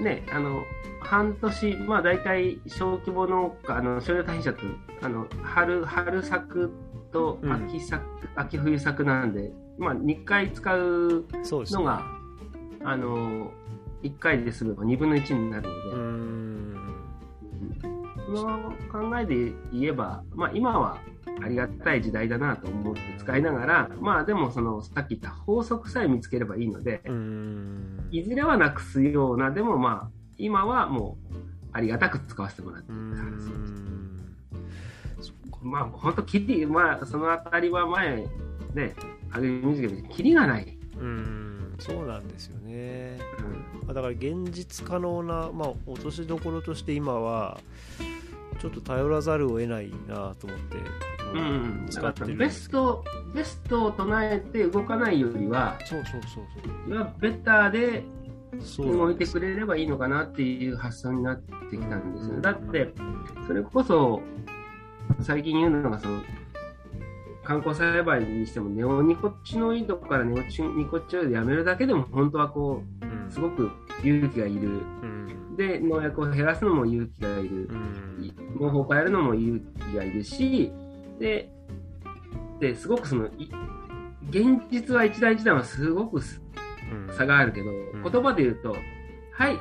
[0.00, 0.64] ねあの
[1.00, 4.60] 半年まあ大体小規模農家あの少量大品者と
[5.02, 6.72] あの春春作
[7.12, 7.52] とうん。
[7.52, 8.02] 秋作、
[8.36, 11.26] 秋冬作なんでまあ2回使う
[11.70, 12.02] のが、
[12.84, 13.50] あの
[14.02, 16.42] 1回で済めば2分の1になるので、うーん。
[18.34, 20.98] その考えで言えば、まあ、今は
[21.44, 27.02] ありがたい時代だなと思って使いながら、まあでもそのさっき言った法則さえ見つければいいので、
[28.10, 31.36] いずれはなくすような、でもまあ今はもう
[31.72, 34.01] ありがたく使わせてもらってうーる感じです。
[35.62, 38.26] まあ本当、きり、まあそのあたりは前、
[38.74, 38.94] ね、
[39.30, 40.78] あげみずけど、きりがない。
[40.96, 43.18] うーんそうなんですよね。
[43.38, 43.86] うん。
[43.86, 47.60] まあだから現実可能な、まあ、落としどころとして今は
[48.60, 50.76] ちょっと頼らざるを得ないなと思って、
[51.34, 53.04] うん、使ってるんベスト、
[53.34, 56.44] ベストを唱えて動かないよりは、そうそうそう
[56.88, 57.12] そう。
[57.20, 58.04] ベターで
[58.60, 62.34] そう動いてくれればいいのかなっていう発想になってきたんですよ。
[62.34, 62.42] うん。
[62.42, 62.92] だって、
[63.46, 64.22] それこそ、
[65.20, 66.22] 最近言うのが、その、
[67.44, 72.84] 観光栽培にしてもネオニコチノイドからネオチニコチノイドやめるだけでも本当はこ
[73.28, 73.68] うすごく
[74.04, 74.68] 勇気がいる。
[74.68, 75.12] うん
[75.56, 77.72] で、農薬を減らすのも勇気がいるう。
[77.74, 79.60] ん農法を変えるのも勇
[79.92, 80.72] 気がいるし、
[81.18, 81.50] で、
[82.58, 83.50] ですごくその、い
[84.30, 86.40] 現実は一段一段はすごくす
[86.90, 88.74] うん差があるけど、ん言葉で言うと、
[89.32, 89.58] はい、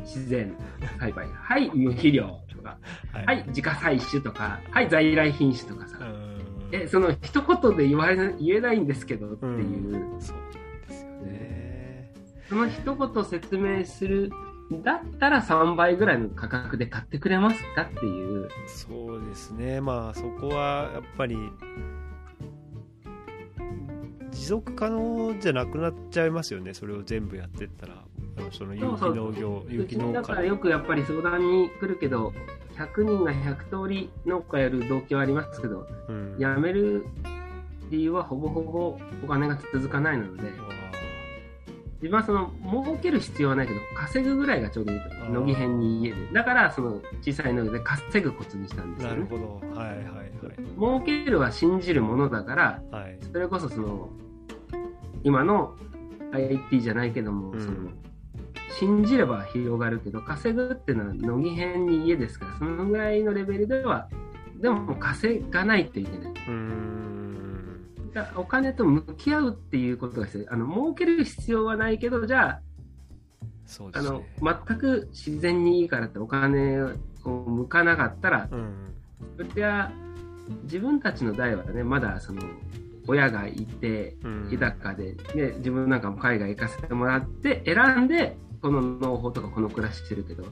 [0.00, 0.56] 自然
[0.98, 1.26] 栽培。
[1.28, 2.78] はい、無肥料とか。
[3.12, 4.60] ははい、自家採取とか。
[4.70, 5.98] はい、在来品種とかさ。
[6.00, 6.34] うん
[6.72, 10.52] え、その一言で言われな言えないんですけどっていう、そうなん
[10.88, 12.10] ですよね
[12.48, 14.30] その一言説明する。
[14.82, 18.48] だったら3倍ぐらいの価格で買ってくれますかっていう。
[18.66, 21.36] そうですねまあそこはやっぱり
[24.30, 28.04] 持続可能じゃなくなっちゃいますよねそれを全部やってったら
[28.50, 30.12] その有機農業有機農家。
[30.14, 32.32] だからよくやっぱり相談に来るけど、
[32.76, 36.36] 100人が100通り農家やる動機はありますけど、うん。
[36.38, 37.06] 辞める
[37.90, 40.50] 理由はほぼほぼお金が続かないので、わ
[42.04, 45.08] 自分はその儲ける必要はないけど、稼ぐぐらいがちょうどいいと。
[45.30, 46.16] 乃木編に家で。
[46.34, 49.14] だから、その小さい農業で稼ぐコツにしたんですよね。
[49.14, 49.74] あなるほど。
[49.74, 50.24] はいはい
[50.78, 53.02] 儲けるは信じるものだから、はい。
[53.04, 54.10] はいそれこそその、
[55.22, 55.76] 今の
[56.32, 57.60] IT じゃないけども、うん。
[57.60, 57.90] その、
[58.78, 64.08] 信じれば広がるけど、稼ぐっていうのは乃木編に家ですから、そのぐらいのレベルでは、
[64.60, 66.34] でも稼がないといけない。
[68.36, 70.26] お金と向き合うっていうことが。
[70.48, 72.60] あの、儲ける必要はないけど、じゃあ、あの
[73.66, 74.20] そうですね、
[74.66, 76.90] 全く自然にいいからってお金を
[77.24, 78.90] 向かなかったら、うん
[79.36, 79.90] それは
[80.64, 82.42] 自分たちの代はね、まだその、
[83.06, 90.46] 親がいて、うん豊かで、で、自分なんかも海外行かせてもらって、選んで、この農法とかこの暮らししてるけど、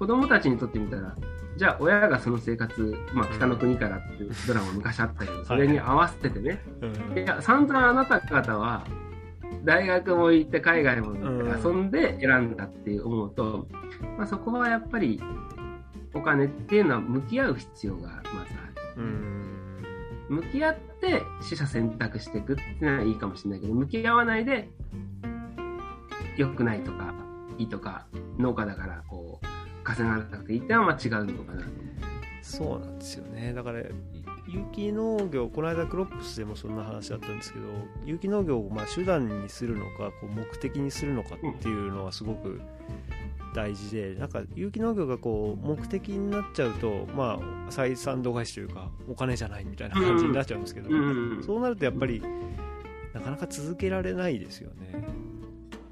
[0.00, 1.14] 子供たちにとってみたら、
[1.56, 7.16] じゃあ親がその生活、まあ北の国からっていうドラマ昔あったけど、それに合わせててね、うん。
[7.16, 8.84] いや、散々あなた方は、
[9.62, 13.68] 大学も行って海外も行って遊んで選んだっていう思うと、
[14.18, 15.22] まあ、そこはやっぱり
[16.14, 18.54] お金っていうのは向き合う必要がまず
[18.96, 19.02] ある。
[19.02, 19.84] うん。
[20.30, 24.68] 向き合って取捨選択していくっていうのはいいかもしれないけど、向き合わないで
[26.36, 27.14] 良くないとか
[27.58, 28.06] いいとか
[28.38, 29.46] 農家だからこう
[29.84, 31.68] 稼がなくていいってのはまあ違うのかなと。
[32.46, 33.80] そうなんですよねだから
[34.46, 37.66] 有機農業この間クロップスでもそんな話だったんですけど
[38.04, 42.60] 有機農業をまあ手段にするのかこう目的にするのかっていうのはすごく
[43.52, 52.22] 大事でなんか有機農業がこう目的になっちゃうとまあ採算度外視というかお金じゃないみたいな感じになっちゃうんですけど、うんそうなるとやっぱり
[53.12, 55.04] なかなか続けられないですよね。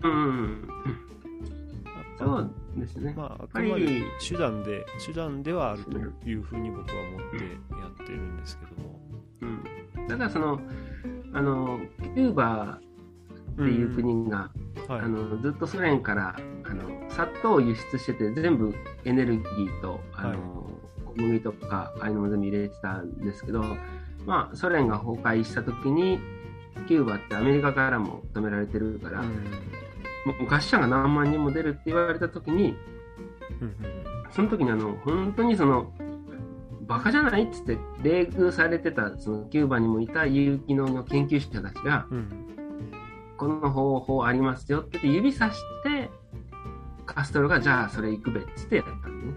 [0.03, 0.69] うん
[2.19, 3.15] そうですね。
[3.17, 5.99] まあ、あくまで手段で手段ではあると
[6.29, 9.01] いうふうに僕は思ってやってるんですけども。
[9.43, 9.47] う
[10.05, 10.61] ん、ただその
[11.33, 11.81] あの
[12.15, 12.79] キューバ
[13.53, 14.51] っていう国が、
[14.89, 20.39] はい、あのずっとソ連からあの砂糖を輸出してて全部エネルギーとあの、はい。
[21.17, 23.63] 小麦とかああいうのも全部入れてたんですけど、
[24.27, 26.19] まあ、ソ連が崩壊した時に
[26.89, 29.23] キューバってアメリカからも止められてるから、
[30.49, 32.77] 餓死者が何万人も出るって言われた時に
[33.61, 33.77] うん
[34.31, 35.93] その時にあの本当にその
[36.83, 42.45] バカじゃないっつって冷遇されてたそのキューバにもいた有機農業研究者たちがうん。
[43.37, 46.11] この方法ありますよって指さして
[47.05, 49.35] カストロがじゃあそれ行くべっつってやったんでね。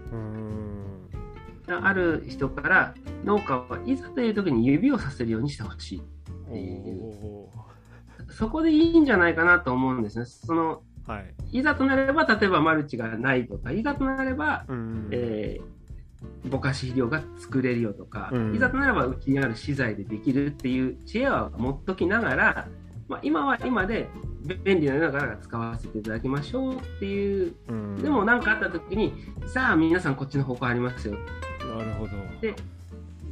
[1.68, 1.84] うん。
[1.84, 6.02] ある人から農家はいざという時に指をさせるようにしてほしい
[6.50, 7.50] おお
[8.30, 11.58] そこでいいんじゃないかなと思うんですねそのーはい。
[11.58, 15.78] いざとなれば例えばマルチがないとかいざとなればうんえー
[16.48, 22.68] ぼかし肥料が作れるよとか、うんいざとなればうちにある資材でできるっていう知恵は持っときながら、
[23.08, 24.08] まあ、今は今で
[24.64, 29.12] 便利なながら使わせていただきましょうっていう、うんでも何かあった時に
[29.46, 31.14] さあ皆さんこっちの方向ありますよ
[31.76, 32.12] なるほど。
[32.40, 32.54] で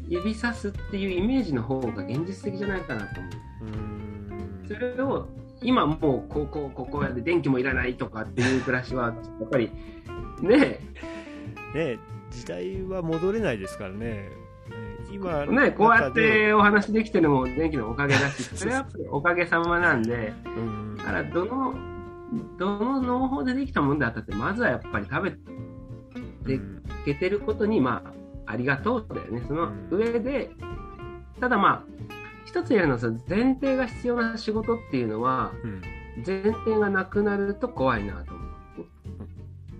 [0.09, 3.33] 指さすっていうイメージの方が現実的じゃないかなと思う。
[3.65, 3.96] うん
[4.69, 5.27] それを
[5.63, 9.11] 今もうこうこうここやで電気もいらないとかっていう暮らしはや
[9.47, 9.71] っぱり
[10.43, 10.81] ね
[11.75, 11.99] ね
[12.31, 13.99] 時代は戻れないですからね。
[13.99, 14.31] ね
[15.13, 21.75] 今ね、こうやってお話できてるのも電気のおかげだし、 それはおかげさまなんで、うんだからどの、
[22.59, 26.61] どの農法でできたものであったって、まずはやっぱり食べて
[27.05, 29.43] けてることに、まあ、ありがとうだよね。
[29.47, 30.51] その上で、
[31.41, 32.16] ただまあ、
[32.57, 35.83] 一つ言えるのは、その前提が必要な仕事っていうのは、うん。
[36.27, 38.47] 前提がなくなると怖いなと思う。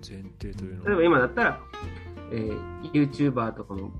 [0.07, 1.59] 前提というの例えば今だったら、
[2.31, 3.91] えー、YouTuber とかも、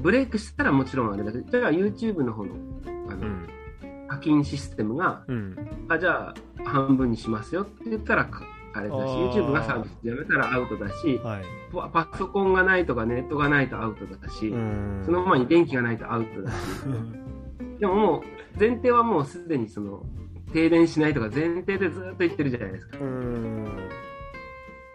[0.00, 2.54] ブレイクしたらもちろんあれだけど、じゃあ YouTube の方の
[2.86, 3.48] あの、うん。
[4.08, 5.86] 課金システムが、うん。
[5.90, 11.44] あ、じゃあ半分にしますよって言ったらかあれだし、YouTube がサービスやめたらアウトだし、はい。
[11.72, 15.02] パパソコンがないとかネットがないとアウトだし、うん。
[15.04, 16.56] その前に電気がないとアウトだし、
[17.82, 18.22] でももう
[18.60, 20.04] 前提はもうすでにその
[20.52, 22.98] 停電しないとか前提でずっと言ってるじゃないですか。
[23.00, 23.64] うん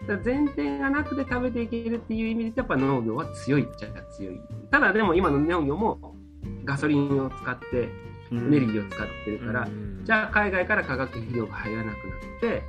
[0.07, 4.39] だから前提がなくて食べていけるっていう意味でやっぱ農業は強いっちゃ強い。
[4.71, 6.15] ただでも今の農業も
[6.63, 7.89] ガソリンを使って
[8.31, 12.63] エネルギーを使ってるから、うんじゃあ海外から化学肥料が入らなくなって、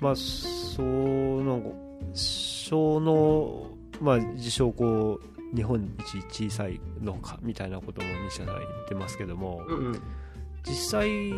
[0.00, 1.74] まあその
[2.12, 5.94] 小のまあ自称こう日本
[6.30, 10.02] 一小さい農家みたいなことも西田さん言ってますけども、うんうん。
[10.64, 11.32] 実際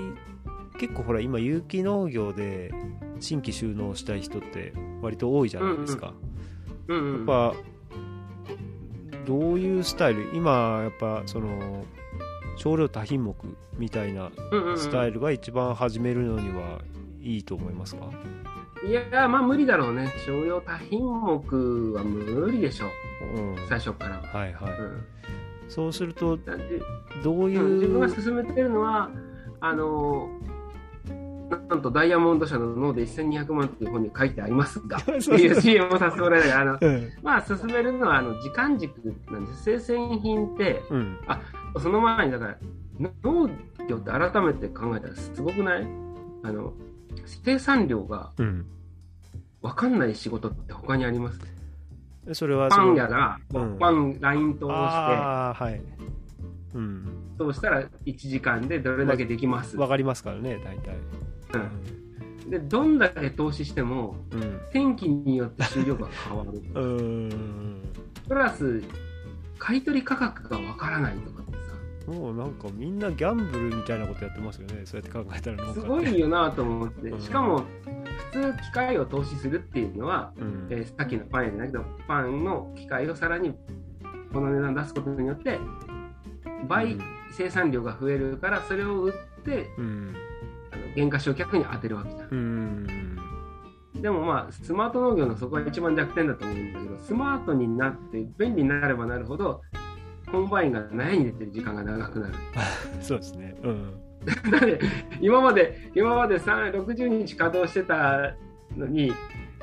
[0.79, 2.73] 結構ほら今有機農業で
[3.21, 4.73] 新規収納したい人って
[5.03, 6.13] 割と多いじゃないですか、
[6.89, 7.17] うんうん。
[7.17, 7.55] やっぱ
[9.27, 10.31] どういうスタイル？
[10.35, 11.85] 今やっぱその
[12.57, 13.35] 少量多品目
[13.79, 14.31] みたいな
[14.77, 16.81] スタイルが一番始めるのには
[17.21, 18.11] いいと思いますか、
[18.87, 20.13] いやまあ無理だろうね。
[20.27, 22.87] 少量多品目は無理でしょ
[23.35, 23.41] う。
[23.41, 25.05] ん、最初からは、はいはい、うん。
[25.69, 26.39] そうすると
[27.23, 29.11] どういうん自分がう、進めてるのは
[29.61, 30.29] あの
[31.69, 37.13] なんとダイヤモンド社の脳で1200万っていう本に書いてありますが っていう CM をさせてもらいながらあのうん。
[37.23, 39.63] まあ進めるのはあの時間軸なんです。
[39.65, 41.19] 生鮮品ってうん
[41.81, 42.59] その前にだから
[43.23, 43.49] 農
[43.89, 45.87] 業って改めて考えたらすごくない？
[46.45, 46.73] あの
[47.27, 48.67] 生産量がうん。
[49.63, 51.41] 分かんない仕事って他にあります？
[52.35, 53.79] それはそパのン屋がうん。
[53.79, 54.73] パンライン通して。
[54.73, 55.81] はい。
[56.75, 57.07] うん。
[57.39, 60.97] 通したら1時間でどれだけできます、わかりますからね大体。
[61.55, 62.51] うん。
[62.51, 64.61] でどんだけ投資してもうん。
[64.73, 66.63] 天気によって収量が変わる。
[66.75, 67.01] うんう
[67.33, 67.81] ん。
[68.29, 68.83] プラス
[69.59, 71.43] 買取価格がわからないとか
[72.07, 74.83] もうなんかみんなギャンブルみたいなことやってますよね。
[74.85, 77.09] そうやって考えたらすごいよなと思って。
[77.09, 77.21] うん。
[77.21, 77.65] しかも
[78.33, 80.67] 普通機械を投資するっていうのは、うん。
[80.71, 83.55] えーさっきのパン屋じゃないけどパンの機械をさらに
[84.33, 85.59] この値段出すことによって
[86.69, 86.99] 倍
[87.33, 90.15] 生産量が増えるからそれを売ってうん。
[90.73, 92.29] あの減価償却に当てるわけじゃん。
[92.31, 93.17] うん。
[93.95, 99.63] でもまあスマート農業のそこが一番弱点だと思うんだけどスマートになって便利になればなるほど
[100.35, 102.35] コンバインが納屋に寝てる時間が長くなる
[103.01, 103.95] そうですねうん
[105.21, 108.35] 今まで今まで60日稼働してた
[108.77, 109.13] のに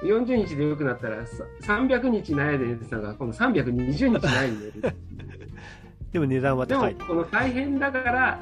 [0.02, 1.26] 40日で良くなったら
[1.62, 4.96] 300日納屋寝てたのが今度320日納屋に寝る
[6.14, 8.40] でも値段はでもこの大変だから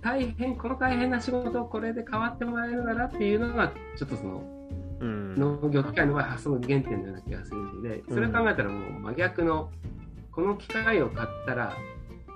[0.00, 4.44] 大変この大変な仕事をこれで変わってもらえるならっていうのがちょっとその
[5.00, 9.70] うん農業機械の場合発想の原点のような気がするのでそれを考えたらもう真逆の
[10.34, 11.76] この機械を買ったら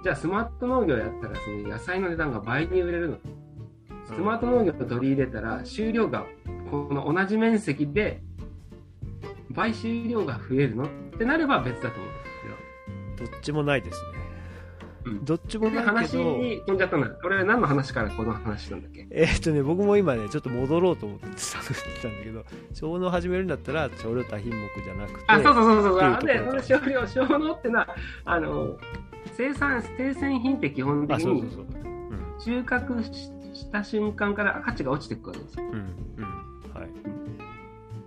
[0.03, 3.18] じゃあスマート農業やったらその野菜の値段が倍に売れるの
[4.07, 6.26] スマート農業を取り入れたら収量が
[6.70, 8.22] この同じ面積で
[9.51, 10.88] 倍収量が増えるのっ
[11.18, 13.30] てなれば別だと思うんですよ。
[13.30, 14.17] どっちもないですね
[15.05, 15.24] うん。
[15.24, 16.36] どっちもでない話けど。
[16.36, 17.09] に飛んじゃったんだ。
[17.09, 19.07] これ何の話からこの話したんだっけ？
[19.11, 21.26] えーっとね僕も今ねちょっと戻ろうと思って
[22.03, 22.44] たんだけど
[22.74, 26.01] 小農始めるんだったら少量多品目じゃなくてあ、そうそうそうそう。
[26.01, 28.78] あで、その少量、少能ってのは、あの、
[29.36, 31.44] 生産、生鮮品って基本的に
[32.38, 35.64] 収穫しした瞬間から価値が落ちていくわけですよ。
[35.64, 36.24] うんうん。
[36.80, 36.88] はい。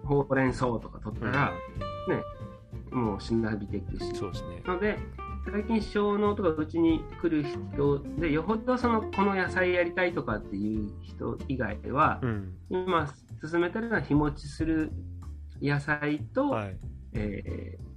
[0.05, 1.51] ほうれん草とか取ったら、
[2.07, 2.23] ね、
[2.91, 4.15] もうしなびていくし。
[4.15, 4.61] そうですね。
[4.65, 4.97] ので、
[5.45, 13.11] 最近小農とかうちに来る人でよほどそのこの野菜やりたいとかっていう人以外では、うん今
[13.43, 14.91] 進めてるのは日持ちする
[15.61, 16.77] 野菜と、はい。
[17.13, 17.91] えー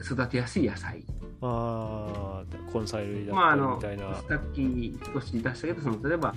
[0.00, 1.04] 育てやすい野菜。
[1.42, 6.32] ああ根菜類だったりまああのみたいな、さっき少し出したけどその例えば、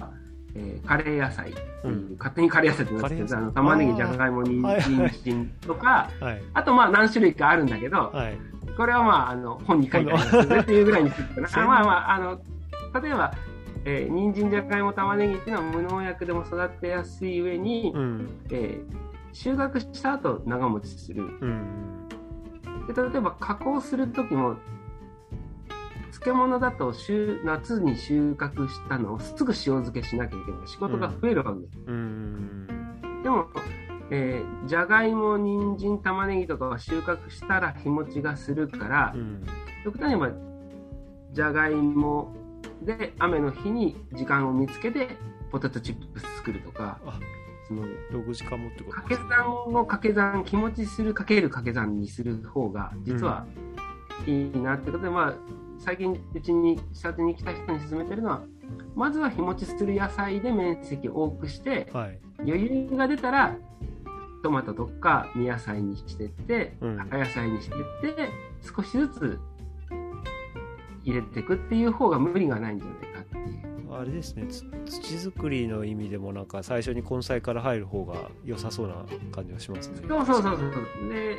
[0.55, 1.51] えーカレー野菜。
[1.51, 1.55] う、
[1.87, 2.15] うん。
[2.17, 3.37] 勝手にカレー野菜ってなってるカレー野菜。
[3.37, 6.41] あの玉ねぎじゃがいもにはいはい人参とかはい。
[6.53, 8.37] あとまあ何種類かあるんだけど、はい
[8.81, 11.63] これはまああの本に書いてありますねっていうぐらいにするかな。
[11.63, 12.41] あまあまああの
[13.01, 13.33] 例えば、
[13.85, 18.29] えー、人参じゃがいも玉ねぎっていうのは無農薬でも育てやすい上に、うん。
[18.49, 21.23] えー収穫した後長持ちする。
[21.23, 22.07] うん。
[22.93, 24.57] で例えば加工する時も
[26.11, 30.67] 漬物だと週夏に収穫したのをすぐ塩漬けしなきゃいけない。
[30.67, 32.67] 仕事が増えるわけです、うん。
[33.23, 33.47] でも、
[34.11, 39.43] えーじゃがいも人参玉ねぎとかは収穫したら日持ちがするから、うん。
[39.83, 40.37] 極端に言えば
[41.31, 42.35] じゃがいも
[42.83, 45.17] で雨の日に時間を見つけて
[45.51, 47.19] ポテトチップス作るとかあ
[47.67, 53.45] その6時間もってこと掛け算を掛け算気持ちするかける掛け算にする方が実は
[54.27, 55.33] いいなってことで、まあ
[55.79, 58.43] 最近うちに視察に来た人に勧めてるのは
[58.95, 62.19] まずは日持ちする野菜で面積を多くしてはい。
[62.39, 63.55] 余裕が出たら
[64.41, 66.97] トマトとか実野菜にしてって、うん。
[66.97, 68.29] 葉野菜にしてって
[68.61, 69.39] 少しずつ
[71.03, 73.93] 入れていくっていう方が無理がないんじゃないかっていう。
[73.93, 74.45] あれですね。
[74.47, 79.97] つ土作りの意味でもなんか最初に根菜から入る方が良さそうな感じがしますね。
[80.07, 80.65] そうそうそうそ
[81.05, 81.09] う。
[81.09, 81.37] で、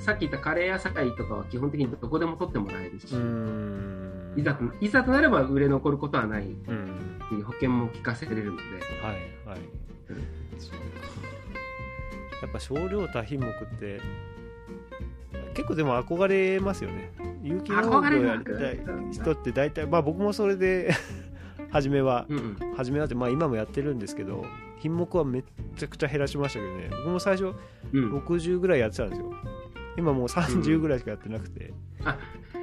[0.00, 3.04] さっき言ったカレー野菜とかは基本的にどこでも取ってもらえるし、
[4.36, 8.62] いざといざとなれば売れ残ることはないっうんていう保険も聞かせれるので、
[9.02, 9.14] はい
[9.46, 9.58] はい、
[10.10, 10.60] うん。
[10.60, 11.33] そうか
[12.44, 14.00] やっぱ少量多品目って
[15.54, 17.12] 結構でも憧れますよね。
[17.42, 18.80] 有機農業やりたい
[19.12, 20.92] 人って大体まあ僕もそれで
[21.70, 22.40] 初めはうんう
[22.72, 24.44] ん、初めはってまあ今もやってるんですけど
[24.78, 25.44] 品目はめっ
[25.76, 26.88] ちゃくちゃ減らしましたけどね。
[26.90, 27.54] 僕も最初
[27.92, 29.32] うん、60ぐらいやってたんですよ。
[29.96, 31.72] 今もう30ぐらいしかやってなくて、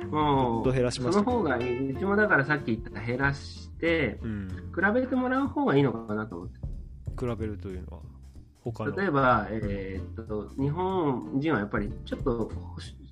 [0.10, 1.92] もどんどん減らしましたその方がいい。
[1.92, 6.60] うちもだからさっき言った減らして、うん、比べてもらう方がいいのかなと思って。
[7.18, 8.04] 比べるというのは
[8.64, 12.52] 例えば、えーっと、日本人はやっぱりちょっと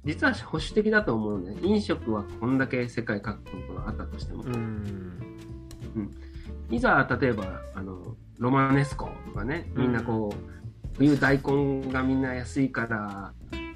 [0.06, 5.12] 実は保守的だと思うので、飲食はこんだけ世界各国のあったとしても、うん。
[6.70, 10.36] いざ例えばあのロマネスコとかねみんなこう、
[10.98, 13.34] 冬大根がみんな安いから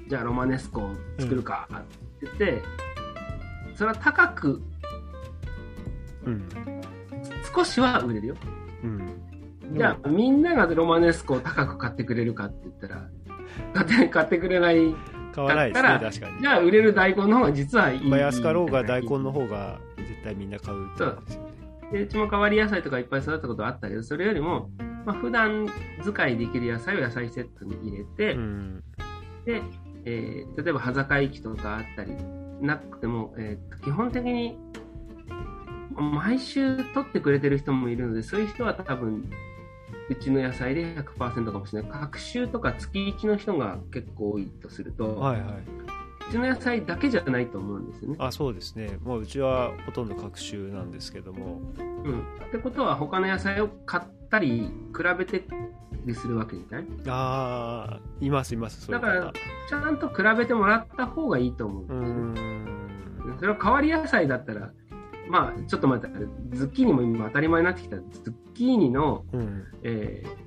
[0.08, 1.86] じゃあロマネスコ作るかって
[2.22, 2.62] 言って、
[3.74, 4.62] それは高く
[6.24, 6.48] うん。
[7.54, 8.36] 少しは売れるよ。
[8.84, 9.33] うん
[9.72, 13.08] じゃあみんながロマネスコを高く買ってくれるかって言ったら
[13.72, 14.94] 買って買ってくれない
[15.34, 16.40] 買わないですね確かに。
[16.40, 18.08] じゃあ売れる大根の方が実はいい。
[18.08, 22.06] まあ、安かろうが大根のの方が絶対みんな買うってことでう。
[22.06, 24.70] ちも変わり野菜とかいっぱい育ったことあったけどそれよりも、
[25.04, 25.68] まあ普段
[26.02, 28.84] 使いできる野菜を野菜セットに入れて、うん。
[29.44, 29.62] で、
[30.04, 32.12] えー例えば端境期とかあったり
[32.60, 34.56] なくても、えーと基本的に
[35.96, 39.30] 毎週取ってくれてる人もいるのでそういう人は多分
[40.08, 41.90] うちの野菜で100%かもしれない。
[41.90, 45.52] 隔週とか月1の人が結構多いとすると、はいはい。
[46.28, 48.16] うちの野菜だけじゃないと思うんですよね。
[48.18, 48.98] あそうですね。
[49.02, 51.60] もううちはほとんど隔週なんですけども。
[51.78, 55.44] うん、ってことは他の野菜を買ったり比べて
[56.04, 56.86] りするわけじゃない。
[57.08, 59.32] ああいますいますだから
[59.68, 62.70] ちゃんと比べてもらった方がいいと思ううんですよね。
[63.30, 63.38] ーん。
[63.38, 64.70] それは変わり野菜だったら、
[65.28, 67.96] まあ、ちょっと待って、ズッキーニも今当たり前になってきた。
[67.96, 70.44] ズッキーニの、うんえー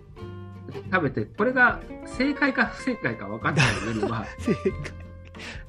[0.92, 4.74] 食べて、これが正解か不正解か分かんないよりは、 正解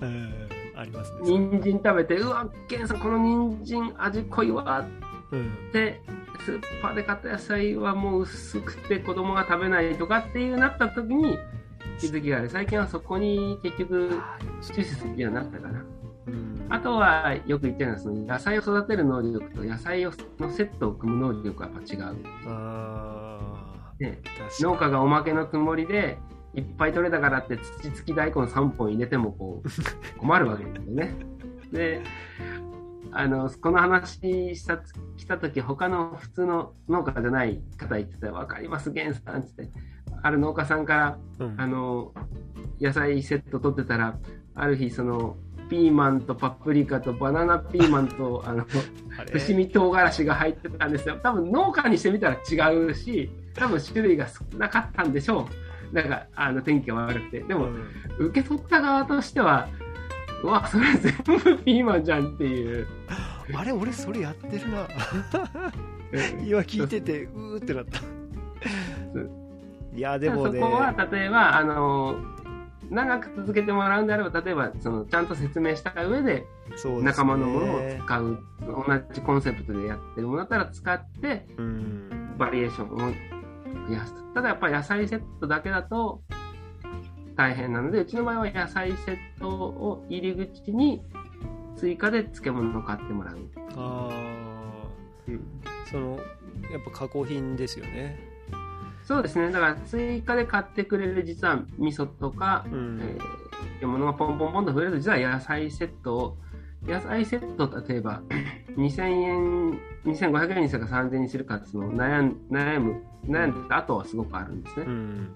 [0.01, 4.87] うんありますね人参食べて、うわ、ケンさん、この人参味濃いわ
[5.31, 6.01] うんって、
[6.41, 11.39] スーパーで買った野菜はもう薄くて子供が食べないとかっていうなった時に
[11.99, 12.49] 気づきがある。
[12.49, 15.85] 最近はそこに結局あでもそう注視するようになったかな。
[16.29, 16.67] うん。
[16.69, 22.17] あとはよく言ってるのはその野菜を育てる能力と野菜をのセットを組む能力はやっぱ違う。
[22.47, 24.21] あね、
[24.61, 26.19] 農家がおまけの曇りで
[26.55, 29.69] いっぱい取れたからって土付き大根3本入れてもこう
[30.19, 31.17] 困るわけですよね。
[31.73, 32.03] で
[33.11, 34.81] あのこの話した
[35.17, 39.71] した時他の普通の農家じゃない方言ってたら分かります源さんっつって。
[40.21, 41.61] ある農家さんからうん。
[41.61, 42.13] あの
[42.81, 44.19] 野菜セット取ってたら
[44.55, 45.37] ある日その
[45.69, 51.19] ピーマンとパプリカとバナナピーマンとあの伏見唐辛子が入ってたんですよ。
[51.23, 55.49] 多分農家にしてみたら違うし、多分種類が少なかったんでしょ
[55.93, 55.95] う。
[55.95, 57.41] なんか、あの天気が悪くて。
[57.41, 58.27] でも、うん。
[58.27, 59.69] 受け取った側としては、
[60.43, 62.87] うわそれ全部ピーマンじゃんっていう。
[63.55, 64.87] あれ俺それやってるな。
[66.45, 68.01] 今聞いててうーってなった。
[69.97, 70.61] いやでもね。
[70.61, 72.17] そこは例えばあの
[72.91, 76.47] 長く続けてもらうんであれば例えばそのちゃんと説明した上で
[77.03, 82.35] 仲間のものを使う同じコンセプトでやってるものだったら使ってうん。
[82.39, 82.99] バリエーションを
[83.89, 84.15] 増やす。
[84.33, 86.23] ただやっぱり野菜セットだけだと
[87.37, 91.03] 大変なのでうちの場合は野菜セットを入り口に
[91.77, 93.37] 追加で漬物を買ってもらう、
[93.77, 94.89] ああ
[95.91, 96.19] その
[96.73, 98.19] やっぱ加工品ですよね
[99.09, 99.51] そうですね。
[99.51, 103.01] だから追加で買ってくれる実は味噌とか、うん。
[103.03, 103.49] えー
[103.81, 106.37] いうものがポンポンポンと増えると実は野菜セットを
[106.87, 108.23] 野菜セット例えば
[108.77, 115.35] 2000円2500円にするか3000円にするかっていうのを悩ん悩む悩んでた後はすごくあるんですね、うん。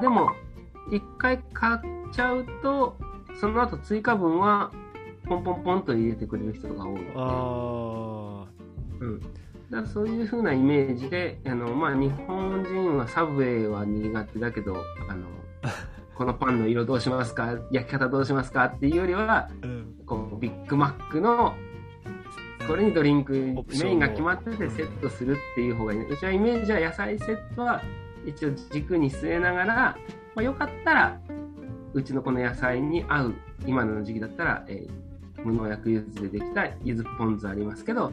[0.00, 0.30] でも
[0.90, 1.78] 一回買っ
[2.12, 2.96] ちゃうと
[3.40, 4.70] その後追加分は
[5.26, 7.02] ポンポンポンと入れてくれる人が多い。
[7.02, 8.46] のであ
[9.00, 9.20] うん、
[9.70, 14.76] だからそういう風なイメージであの、まあ、日本人はサブウェイは苦手だけど
[15.08, 15.26] あの
[16.16, 17.58] このパンの色どうしますか？
[17.70, 18.64] 焼き方どうしますか？
[18.64, 19.94] っていうよりはあうん。
[20.06, 21.54] こうビッグマックの
[22.66, 27.82] これにドリンクメインが決まっててセットするっていう方がいい、うちはイメージは野菜セットは
[28.26, 29.96] 一応軸に据えながら、ま
[30.36, 31.20] あ、よかったら
[31.94, 33.34] うちのこの野菜に合う
[33.66, 35.08] 今の時期だったら、えー
[35.44, 38.12] 無農薬柚子でできた柚子ポン酢ありますけど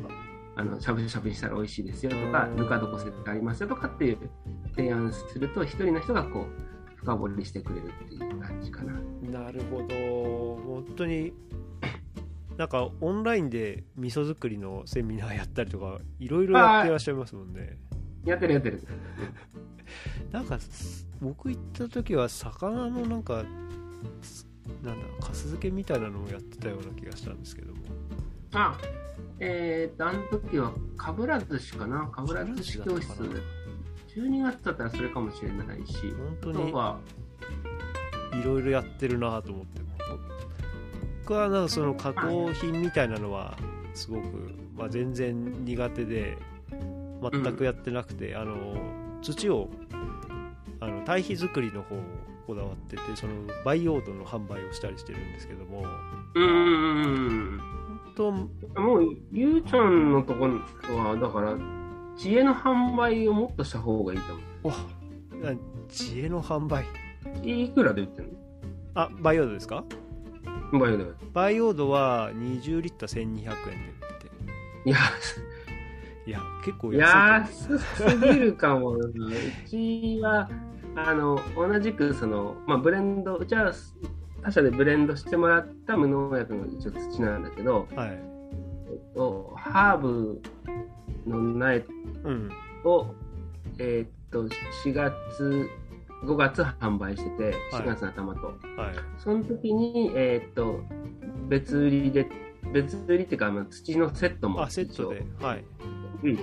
[0.57, 4.17] あのしゃぶしゃぶにしたら美味しいですよとかうんぬか床セットありますよとかっていう
[4.75, 8.93] 提案すると一人の人がこう深掘りしてくれるっていう感じかな。
[9.43, 9.85] なるほど
[10.63, 11.33] 本当に
[12.57, 17.77] なんかオンラインで味噌作りのセミナーやったりとかいろいろやってらっしゃいますもんね
[18.23, 18.81] やってるやってる。
[20.31, 20.57] なんか
[21.21, 23.43] 僕行った時は魚のなんか
[24.21, 24.47] す
[24.81, 27.74] なんだかす漬けみたいなのをやってたような気がしたんですけども
[28.55, 28.77] あ、
[29.39, 33.07] えー、と、あの時は、かぶら寿司かな、かぶら寿司教室。
[33.07, 33.43] かぶら寿司だっ。
[34.15, 39.81] 12月だったらそれかもしれないし、本当にいろいろやってるなと思って
[41.25, 43.57] 僕はなんかその加工品みたいなのは
[43.95, 44.27] すごく、
[44.77, 46.37] まあ、全然苦手で
[47.19, 48.77] 全くやってなくて、あの
[49.23, 49.67] 土を
[50.79, 51.99] あの堆肥作りの方を
[52.45, 53.33] こだわっててその
[53.65, 55.83] 培養土の販売をしたりしてるんですけども。
[56.35, 57.59] うーん、
[58.17, 61.57] 本もう、ゆうちゃんのとこは、だから、
[62.17, 64.75] 知恵の販売をもっとした方がいいと思
[65.41, 65.53] 当あ
[65.89, 66.85] 知恵の販売？
[67.43, 67.49] う。
[67.49, 68.29] いくらで売ってん
[68.93, 69.83] あ培養土ですか？
[70.71, 71.09] のバイオでは。
[71.33, 73.51] 培養土は20リッター1200円で売っ
[74.19, 74.31] てて
[74.85, 74.97] いや、
[76.25, 79.05] いや結構安い安すぎるかもな。
[79.05, 79.11] う
[79.67, 80.49] ちは、
[80.95, 83.71] あの、同じく、その、まあ、ブレンド、うちは
[84.45, 90.39] 他社でブレンドしてもらった無農薬の一応土なんだけど、はいえっと、ハーブ
[91.25, 91.83] の苗
[92.23, 92.51] うん
[92.83, 93.07] を、
[93.79, 94.47] えーっと、
[94.83, 95.67] 4月、
[96.23, 98.47] 5月販売してて、はい4月の頭と。
[98.47, 98.55] はい
[99.17, 100.83] その時に、えーっと、
[101.49, 102.27] 別売りで、
[102.71, 104.61] 別売りっていうか、まあ、土のセットも。
[104.61, 105.65] あセットではい
[106.23, 106.35] うん。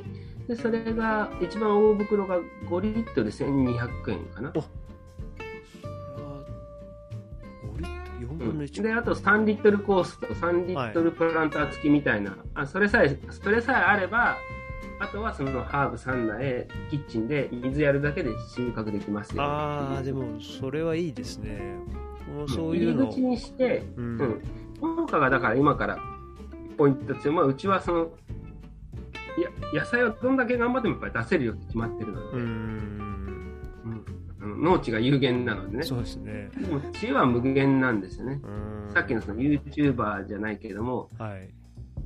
[0.48, 4.52] で、それが、一番大袋が5リットルで1200円かな。
[8.26, 14.36] 5リットル4う分のん、1、で、あと3リットルコースと3リットルプランター付きみたいな、あそれさえ、それさえあれば、
[15.00, 19.42] あとはそのハーブ3苗、キッチンで水やるだけで収穫できますよ。
[19.42, 21.76] ああでもそれはいいですね。
[22.34, 23.06] もうそういうの。
[23.06, 24.16] 入り口にして、ううん。
[24.16, 24.42] ん、
[24.80, 25.98] 農家がだから今から
[26.78, 28.10] ポイントとして、まあ、うちはその
[29.36, 33.01] いや野菜をどんだけ頑張ってもやっぱり出せるよって決まってるので、うーん
[34.62, 35.82] 農地が有限なのでね。
[35.82, 36.48] そうですね。
[36.56, 38.40] でも知恵は無限なんですよね。
[38.94, 41.08] さっきのその YouTuber じゃないけども。
[41.18, 41.50] はい。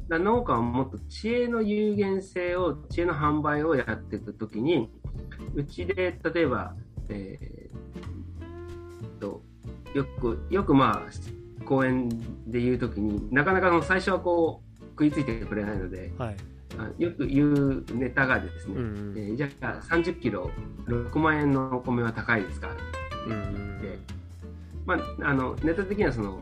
[0.09, 4.89] だ農家はもっと知恵の有限性を知恵の販売をやっていくときに
[5.55, 6.75] うちで例えば、
[7.09, 9.43] えーと
[9.95, 12.09] よくよくまあ講演
[12.47, 16.37] で言うときになかなかその最初はこう食いついてくれないのではい。
[16.37, 16.56] あ
[16.99, 18.85] よく言うネタがですね、うんう
[19.15, 19.19] ん。
[19.19, 20.51] えーじゃあ30キロ
[20.87, 22.69] 6万円のお米は高いですか？
[22.69, 22.77] って
[23.29, 23.99] 言ってん、
[24.87, 26.41] まあ、あのネタ的にはその、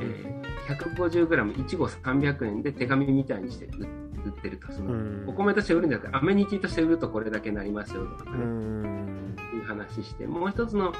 [0.00, 3.86] えー、150g1 合300円で手紙みたいにして売
[4.24, 4.72] 売ってると。
[4.72, 5.24] その、うん。
[5.28, 10.92] お米として売るんじゃなくてアメニティとして売るとこれだけになりますよとかうね、んいう話してもう一つの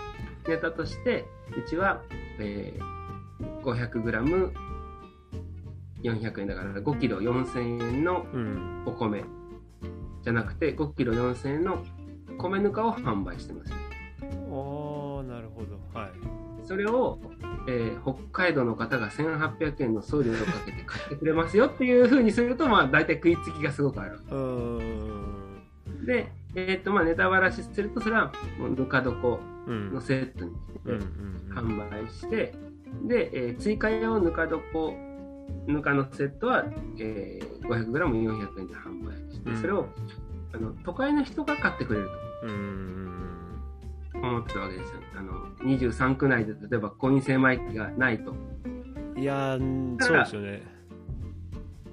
[0.46, 1.24] ネタとして
[1.56, 2.02] うちは、
[2.38, 4.52] えー、500g
[6.05, 6.47] 400円。
[6.47, 8.82] だから5キロ4000円のうん。
[8.86, 9.24] お米。
[10.22, 11.82] じゃなくて5キロ4000円の
[12.39, 13.72] 米ぬかを販売してます。
[13.72, 15.78] ああなるほど。
[15.98, 16.10] はい。
[16.66, 17.18] それを
[17.68, 24.18] えー北海道の方が1800円の送料をかけて買ってくれますよっていうふうにすると、まあ、大体食いつきがすごくある。
[26.06, 29.94] で、えーとまあ、ネタバラシすると、それはもうぬか床うん。
[29.94, 31.59] のセットにして、うんうん。
[31.78, 32.55] 販売して、
[33.06, 34.60] で、えー追加用ぬか床、
[35.66, 36.65] ぬかのセットは、
[36.99, 39.61] えー、500g400 円で販売して、うん。
[39.61, 39.87] それを
[40.53, 42.11] あの都会の人が買ってくれる
[42.43, 44.21] うんうん。
[44.21, 45.01] と思ってたわけですよ。
[45.16, 48.35] あの23区内で例えばコイン精米機がないと、
[49.16, 50.62] いやーそうですよね。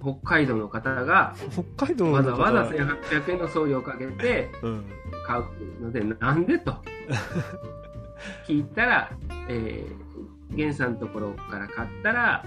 [0.02, 4.86] 北海道の方が北海道のわ方ざわざ1800円の送料をかけてうん
[5.26, 6.76] 買うので、なんでと。
[8.48, 9.12] 聞いたら、
[9.50, 12.46] えー、源さんのところから買ったら、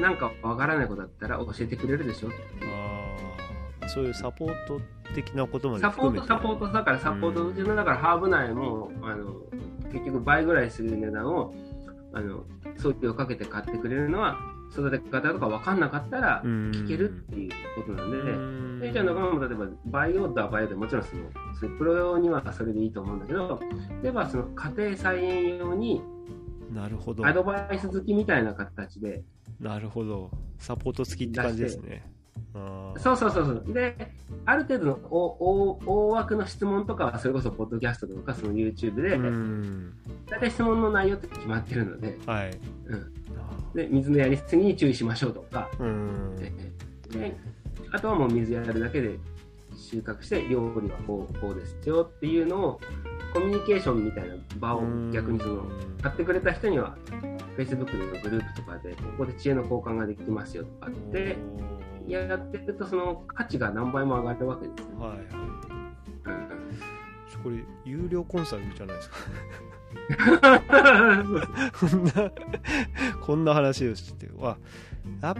[0.00, 2.28] なんかわからないことだったら教えてくれるでしょ？
[2.62, 4.80] あーそういうサポート
[5.14, 9.34] 的なことまでサポート、サポートだから、サポート、うちのだからハーブ内も、あの、
[9.92, 11.52] 結局倍ぐらいする値段を、
[12.12, 12.44] あの、
[12.78, 14.38] 送料かけて買ってくれるのは、
[14.72, 18.80] 育て方とか分かんなかったらうん聞けるっていうことなんで、うん。
[18.80, 21.22] でじゃあ仲間も例えばバイオだバイオでもちろんその
[21.60, 23.58] そプロ用にはそれでいいと思うんだけど
[24.00, 26.00] 例えばその家庭菜園用に
[26.72, 27.26] なるほど。
[27.26, 29.24] アドバイス好きみたいな形で
[29.60, 30.30] なるほど。
[30.58, 32.02] サポート付きって感じですね。
[32.96, 33.74] そうそうそうそう。
[33.74, 34.12] で
[34.46, 39.92] ある程度の大大大枠の質問とかはそれこそポッドキャストとかその YouTube でうん。
[40.28, 42.58] 大体質問の内容って決まってるのではい。
[42.86, 43.12] うん。
[43.74, 45.70] で水のやりすぎに注意しましょうとか。
[45.78, 46.36] うん。
[46.36, 46.50] で
[47.18, 47.36] で
[47.92, 49.18] あとはもう水やるだけで
[49.80, 52.80] 収穫して料理はこうこうですよっていうのを
[53.32, 54.82] コミュニケーションみたいな場を
[55.12, 55.64] 逆にその
[56.02, 56.96] 買ってくれた人には
[57.56, 61.36] Facebook のグループとかでここで知恵の交換ができますよとかって
[62.06, 64.94] やってるとその価値が何倍も上がるわけですね。
[64.98, 65.18] はいはい
[66.26, 67.42] うん。
[67.42, 69.16] これ有料コンサルじゃないですか
[70.40, 71.40] うん
[71.72, 72.32] こんな
[73.20, 74.58] こんな話をしててわ
[75.22, 75.36] やっ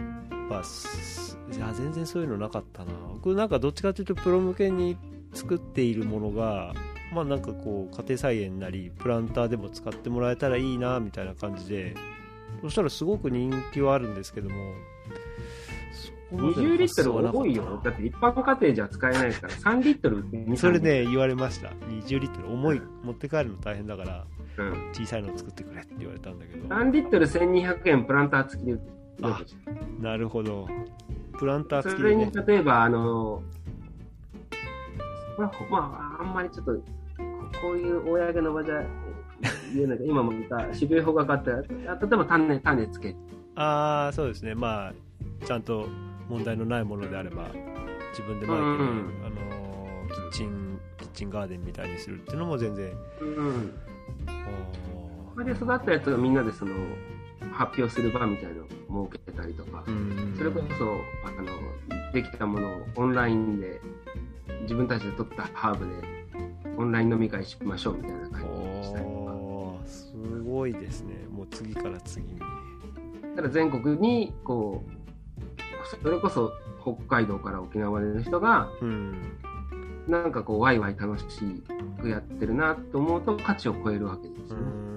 [0.49, 2.91] ぱすいや全然そういうのなかったな。
[3.13, 4.97] 僕なんかどっちかというとプロ向けに
[5.33, 6.73] 作っているものが
[7.13, 11.95] まあなんかこう家庭菜園なりプランターでも使ってもらえたらいいなみたいな感じで
[12.61, 14.55] そしたらすごく人気はあるんですけども。
[15.93, 17.81] そこまでの20リットル多いよ。
[17.83, 21.69] だって一般家庭じゃ使えないから3リットル2それ、ね言われました。
[21.69, 22.53] 20リットル。
[22.53, 22.77] 重い。
[22.77, 22.87] うん。
[23.03, 24.25] 持って帰るの大変だから
[24.57, 26.67] うん、小さいの作ってくれって言われたんだけど。
[26.67, 29.00] 3リットル1200円プランター付きで売って
[29.99, 30.67] なるほど。
[31.37, 32.53] プランターそれに付きでね。
[32.55, 33.43] 例えば、あの、
[35.37, 36.81] まあ、まあ、あんまりちょっと、こ
[37.61, 38.83] こういう公の場じゃ
[39.73, 43.15] 言えないけど、今も言った渋い方がかった例えば種、種つけ。
[43.55, 44.55] ああそうですね。
[44.55, 45.87] まあちゃんと
[46.29, 47.47] 問題のないものであれば
[48.11, 52.91] 自分で巻いてあのーキッチンキッチンガーデンみたいにするっていうのも全然
[53.21, 53.73] うん。
[54.27, 54.31] あ
[55.33, 56.73] それで育ったやつをみんなでその、
[57.51, 59.83] 発表する場みたいのを設けたりとか
[60.37, 63.79] それこそ、あの、できたものをオンラインで、
[64.63, 65.91] 自分たちで取ったハーブで、
[66.77, 69.87] オンライン飲み会しましょうみたいな感じにしたりとか。
[69.87, 71.15] すごいですね。
[71.29, 72.39] もう次から次に。
[73.35, 75.01] ただ全国にこう
[76.03, 76.51] それこそ
[76.81, 79.37] 北海道から沖縄までの人がうん。
[80.07, 81.25] なんかこうワイワイ楽し
[82.01, 84.90] くやってるなと思うと価値を超えるわけですよね。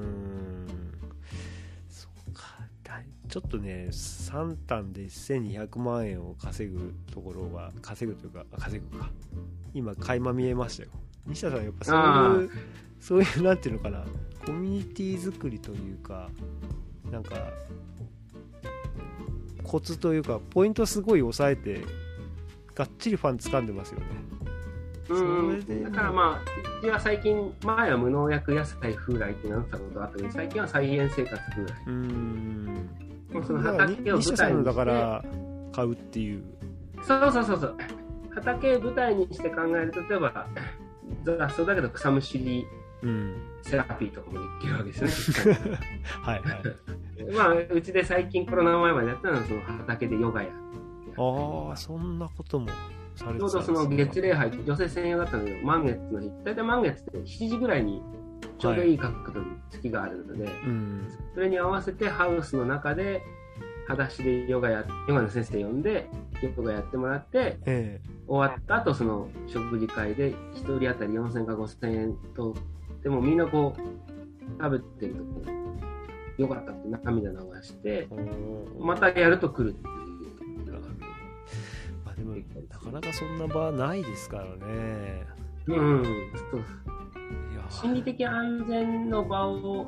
[3.34, 9.10] ちょっとね3単で1200万円を稼ぐところは稼ぐというかあ稼ぐか
[9.74, 10.90] 今垣間見えましたよ。
[11.26, 12.50] 西田さんやっぱそういう
[13.00, 14.04] そういうなんていうのかな
[14.46, 16.28] コミュニティ作りというか
[17.10, 17.34] なんか
[19.64, 21.80] コツというかポイントすごい抑えて
[22.72, 24.06] がっちりファン掴んでますよね。
[25.82, 31.72] だからまあうちは最近前は無農薬野菜風来ってなってたことがあったけど最近は菜園生活風来。
[31.88, 33.03] うーん
[33.42, 34.64] その畑を舞台にして。
[34.64, 35.24] だから
[35.72, 36.44] 買うっていう
[37.02, 37.76] そうそうそうそう。
[38.34, 40.46] 畑を舞台にして考えると例えば
[41.24, 42.66] 雑草だけど草むしり
[43.02, 45.58] うんセラピーとかもできるわけですね。
[46.22, 46.62] はいはい。
[47.34, 50.48] まあうちで最近コロナ前までやったのはその畑でヨガや
[51.16, 52.68] ああそんなことも
[53.16, 58.02] ちょうどその月礼拝、女性専用だったんだけど、満月の日、大体満月って7時ぐらいに
[58.58, 63.22] ちょうどいい角度に月があるので、うんそれに合わせてハウスの中で、
[63.86, 66.08] 裸足でヨガや、ヨガの先生呼んで、
[66.42, 72.54] ヨガやってもらって、え終わった後、その食事会で1人当たり4000か5000円と、
[73.02, 75.42] でもみんなこう、食べてるとこ
[76.38, 78.08] う、よかったって涙流してえ、
[78.78, 79.94] またやると来るっていう。
[82.04, 85.26] まあでもなかなかそんな場ないですからね。
[85.66, 86.02] うん、
[86.50, 86.64] そう
[87.80, 89.86] 心理的安全の場を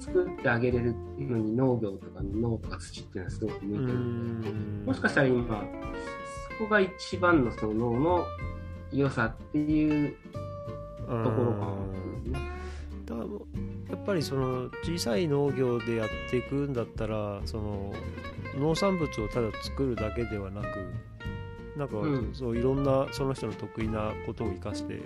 [0.00, 4.84] 作ってあげれるのに農業とか農とか土っていうのはすごく向いてるので、ん。
[4.86, 5.64] もしかしたら今、
[6.58, 8.26] そこが一番のその脳の
[8.92, 10.16] 良さっていう
[11.06, 12.32] ところかなうん
[13.06, 13.26] だから
[13.90, 17.92] やっぱりその小さい農業でやっていくんだったらその
[18.56, 20.66] 農産物をただ作るだけではなく
[21.76, 22.30] なんかうん。
[22.32, 25.00] そういろんなその人の得意なことを生かして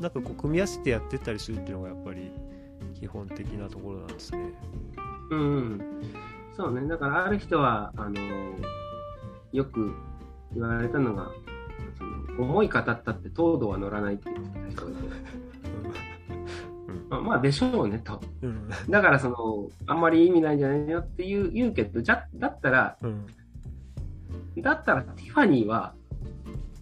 [0.00, 2.32] なんかこう組み合わせてやってったりするっていうのがやっぱり
[2.98, 4.52] 基本的なところなんですね。
[5.30, 5.80] うんうん、
[6.56, 8.14] そうね、だからある人は、あの
[9.52, 9.94] よく
[10.54, 11.30] 言われたのが、
[11.96, 15.00] その思い語ったって糖度は乗らないって言ってた人がいて、
[17.10, 18.20] まあ、まあでしょうねと。
[18.42, 18.68] うん。
[18.88, 23.26] だからその、あんまり意味ないんじゃないよっていう言うけど、じゃだったら、うん。
[24.58, 25.94] だったらティファニーは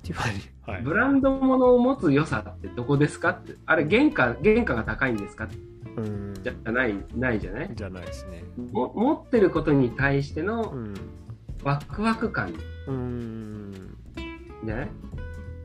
[0.08, 0.82] ティファニーはい。
[0.82, 5.48] ブランド物を持つ良さってどこですかって、あれ原価、原価が高いんですか？
[5.96, 6.34] うん。
[6.42, 7.70] じゃない、ないじゃない？
[7.74, 8.42] じゃないですね。
[8.72, 10.94] も持ってることに対してうのん。
[11.62, 12.54] ワクワク感。
[12.86, 13.96] うん。
[14.64, 14.88] じゃない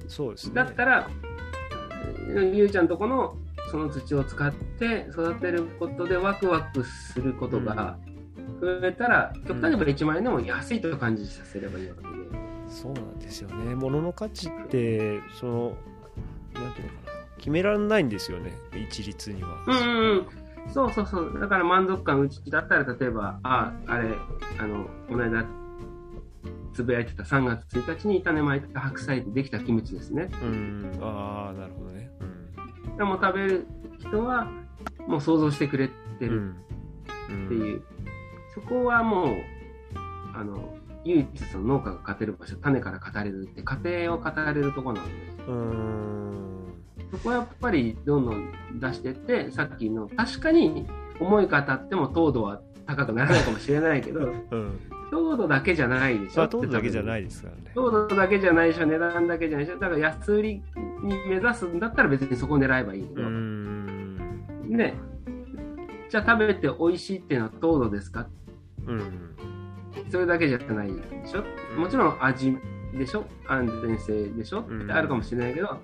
[0.07, 0.55] そうですね。
[0.55, 1.09] だったら、
[2.53, 3.37] ゆうちゃんとこの
[3.71, 7.97] その土を使って育てることでワクワクすることが
[8.59, 12.42] 増えたら、極端に言えば1万円でも安いと感じさせればいいわけで。
[12.73, 13.75] そうなんですよね。
[13.75, 15.77] 物の価値って、その、
[16.55, 18.53] なんていうのかな、決められないんですよね、
[18.89, 19.63] 一律には。
[19.67, 20.25] うんうんうん。
[20.73, 21.39] そうそうそう。
[21.39, 24.09] だから満足感うちだったら、例えば、あ、あれ、
[24.59, 25.45] あの、この間、
[26.73, 30.29] つぶやいてた3月1日に種まいた白菜でできたキムチですね。
[30.41, 32.09] うん、ああ、なるほどね。
[32.97, 33.67] でも食べる
[33.99, 34.47] 人は、
[35.07, 36.29] もう想像してくれてうん。
[36.29, 36.55] る
[37.29, 37.83] うんっていう、
[38.55, 39.35] そこはもう、
[40.35, 40.75] あの、
[41.05, 45.13] 唯一その農家が勝てる場所、種から語れるって、家庭を語れるところなので、
[45.47, 46.73] うん。
[47.11, 50.88] そこはやっぱりどんどん出していって、さっきの、確かに
[51.19, 54.21] 思い語っても糖度は高くならないかもしれないけど、
[54.51, 54.80] うん。
[55.11, 56.39] 糖度だけじゃないでしょ。
[56.41, 57.25] まあ、取るだけじゃないい。
[57.25, 57.71] ですからね。
[57.75, 59.80] 糖度だけじゃないでしょ、値段だけじゃないでしょ。
[59.80, 60.63] だから安売りに
[61.30, 64.17] 目指すんだったら別にそこを狙えばいいけうど、ん。
[64.69, 64.95] ね、
[66.09, 68.27] じゃあ食べて美味しいっていうのは糖度ですか？
[68.88, 69.01] うん。
[70.09, 70.93] それだけじゃないで
[71.25, 71.43] しょ？
[71.79, 72.57] もちろん味
[72.93, 73.25] でしょ？
[73.47, 74.63] 安全性でしょ？
[74.67, 74.83] うん。
[74.83, 75.79] ってあるかもしれないけど、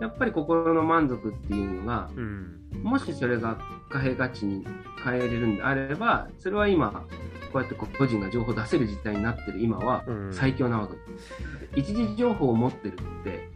[0.00, 2.56] やっぱり心の満足っていうのが、うん。
[2.82, 3.58] もしそれが
[3.88, 4.66] 貨幣価値に
[5.04, 7.04] 変えれるんであれば、それは今、
[7.52, 10.32] こうやって個人が情報を出せる時代になってる今はうん。
[10.32, 10.94] 最強なわけ。
[10.94, 11.34] です。
[11.76, 13.48] 一時情報を持ってるって、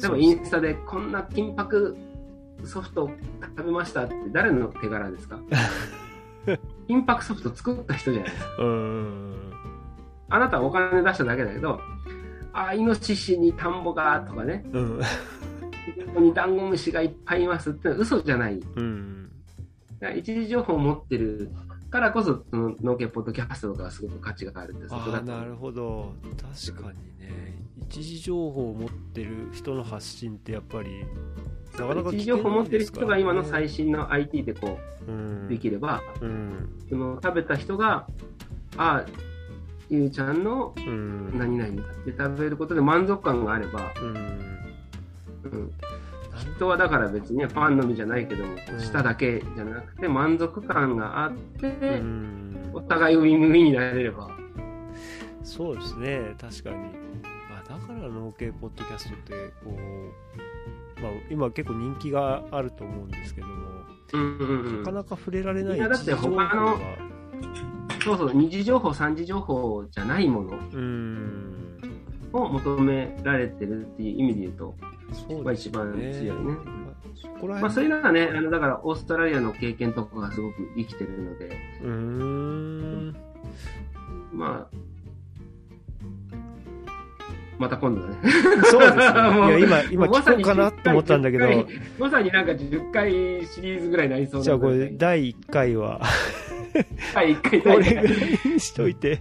[0.00, 1.96] 例えばインスタでこんな金箔
[2.64, 3.10] ソフト
[3.56, 5.38] 食べましたって誰の手柄ですか？
[6.88, 8.62] 金箔ソフト作った人じゃないですか。
[8.62, 9.34] うん。
[10.28, 11.80] あなたはお金出しただけだけど、
[12.52, 14.98] あ、イノシシに田んぼがとかね、うん。
[14.98, 15.04] こ
[16.14, 18.60] こにダンゴムシがいっぱいいますってのは嘘じゃない。
[18.76, 19.30] うん。
[20.16, 21.50] 一時情報を持ってる
[21.90, 26.14] からこそ、その農家ポッドキャストとかはすごく価値があるって、そこあなるほど。
[26.70, 27.60] 確かにね。
[27.88, 31.04] 一時情報を持ってる人の発信ってやっぱり、
[31.78, 36.68] なかなか持ってる人が今の最最新の IT でこうできれば、うん。
[36.88, 38.06] その食べた人が、
[38.76, 39.04] あ、
[39.88, 41.38] ゆうちゃんのうん。
[41.38, 44.50] 何々だって食べることで満足感があれば、うん。
[45.42, 45.72] うん、
[46.56, 51.70] 人はだから別にねパンのみじゃないけども、うん舌だけじゃなくて満足感があって、う
[52.02, 54.30] んお互いウィンウィンになれれば。
[55.42, 56.76] そうですね、確かに。
[57.50, 59.32] あだから農系ポッドキャストって、
[59.64, 63.54] こう、まあ、今結構人気があると思うんですけども、
[64.12, 66.80] うんうんうんなかなか触れられないいやだって一時情報他のが。
[68.02, 71.78] そうそう、二次情報、三次情報じゃないものうん。
[72.32, 74.74] を求められてるっていう意味で言うと、
[75.12, 75.70] そうが一。
[75.70, 76.56] 番強いね。
[77.60, 81.50] まあそう辺いうのはね、あのだからオーストラリアの経験とかがすごく生きてるので。
[84.32, 84.76] まあ、
[87.60, 88.16] また今度だね。
[88.70, 89.02] そうですね。
[89.04, 93.10] いや、今、今聞こうかなと思ったんだけど、10回まさになんか10回
[93.44, 96.00] シリーズぐらいになりそうなじゃあこれ、第1回は、
[97.14, 98.06] はい、1回これぐらい
[98.46, 99.20] にしといて、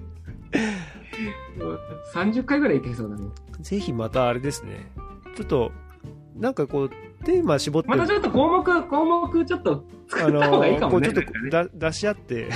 [2.14, 3.24] 30回ぐらいいけそうだね。
[3.60, 4.90] ぜひまたあれですね、
[5.36, 5.74] ちょっと、
[6.38, 6.90] なんかこう、
[7.26, 11.08] テーマ絞って、またちょっと項目、項目ちょっと作った方がいいかもね。
[11.08, 12.50] こうちょっと出し合って、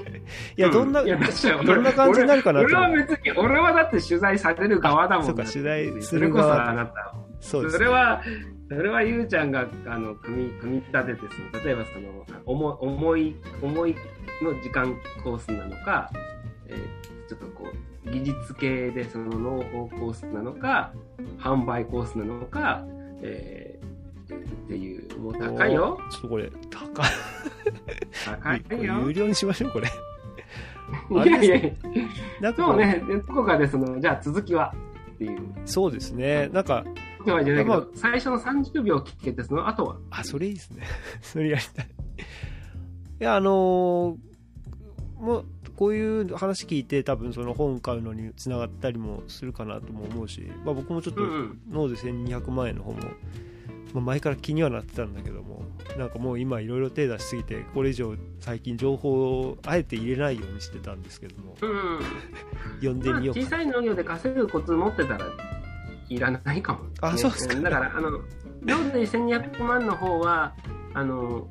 [0.56, 5.26] いや、どんな、どんな感じになるかなと俺は別に、俺はだって取材される側だもん。
[5.26, 7.14] そうか取材すそれこそる側あなた。
[7.40, 7.78] そうですね。
[7.78, 8.22] それは、
[8.68, 11.20] それはゆうちゃんが、あの、組み、組み立てて、
[11.52, 13.96] その、例えばその、思い、思い、思い
[14.42, 16.10] の時間コースなのか、
[16.66, 16.78] えー
[17.28, 17.72] ちょっとこ
[18.06, 20.92] う、技術系でその農法コースなのか、
[21.38, 22.84] 販売コースなのか、
[23.20, 23.65] えー
[24.34, 25.98] っていう、もう高いよ。
[26.10, 28.62] ちょっとこれ、高い。
[28.62, 28.94] 高いよ。
[29.06, 29.88] 有料にしましょう、これ。
[31.26, 31.76] いやいやい
[32.40, 34.74] や、そうね、でどこかでその、じゃあ続きは
[35.14, 35.40] っていう。
[35.64, 36.48] そうですね。
[36.52, 36.84] なんか、
[37.24, 39.96] じゃないけど、まあ最初の30秒聞けて、その後は。
[40.10, 40.84] あ、それいいですね。
[41.20, 41.86] それやりたい。
[41.86, 44.26] いや、あのー
[45.16, 45.44] もう、
[45.76, 51.22] こういう話聞いて、多分その本買うのにつながったりもするかなとも思うし、まあ僕もちょっと。
[51.70, 52.98] ノーゼ1200万円の方も、
[53.96, 55.62] まあ、前から気にはなってたんだけども、
[55.96, 62.00] なんかもう今いろいろ手出しすぎて、これ以上最近情報をあえて入れないようにしてたんですけども、うん。
[62.76, 65.26] 読んでまあ、みようか小さい農業で稼ぐコツ持ってたら
[66.10, 70.54] いらないかも、あそうですかだからあの農で1200万の方は
[70.92, 71.48] あの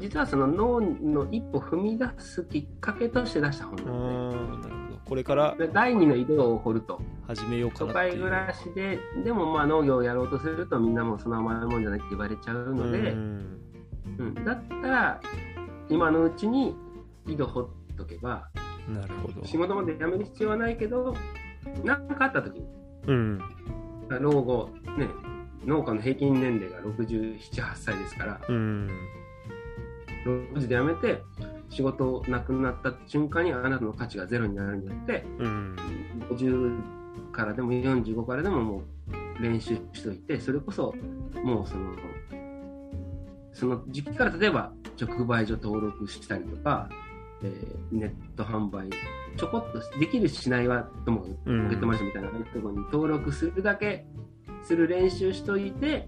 [0.00, 4.79] 実はその農の一歩踏み出すきっかけとして出した本うなん、なるほど。
[5.10, 8.12] これから第二の井戸を掘ると始めようか都なっていう。
[8.12, 13.60] 会暮らしででもまあ農業をやろうとするとみんなもうその甘いもんじゃないって言われちゃうので、うん
[14.18, 15.20] うんだったら
[15.88, 16.76] 今のうちに
[17.26, 18.48] 井戸掘っとけば
[18.88, 19.44] なるほど。
[19.44, 21.16] 仕事まで辞める必要はないけど
[21.82, 22.66] 何かあった時に
[23.08, 23.40] うん。
[24.20, 25.08] 老後、ね、
[25.66, 28.88] 農家の平均年齢が67、8歳ですから、うん。
[30.24, 31.22] 6時で辞めて、
[31.70, 35.76] 仕事なくなった瞬間にあなたの価値がゼロになるんじゃなくて、うん。
[36.30, 38.82] 50からでも45からでもも
[39.38, 40.94] う練習しといて、それこそ
[41.42, 41.92] もうその、
[43.52, 46.88] その時期から例えば直売所登録したりとか、
[47.42, 48.90] えーネット販売、
[49.36, 54.04] ちょこっとできるしないはともかくうんポケットマネーみたいなところに登録するだけ
[54.62, 56.06] する練習しといて、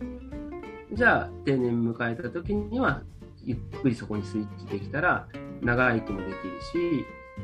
[0.92, 3.02] じゃあ定年迎えた時には
[3.44, 5.26] ゆっくりそこにスイッチできたら
[5.60, 6.34] 長生きもできる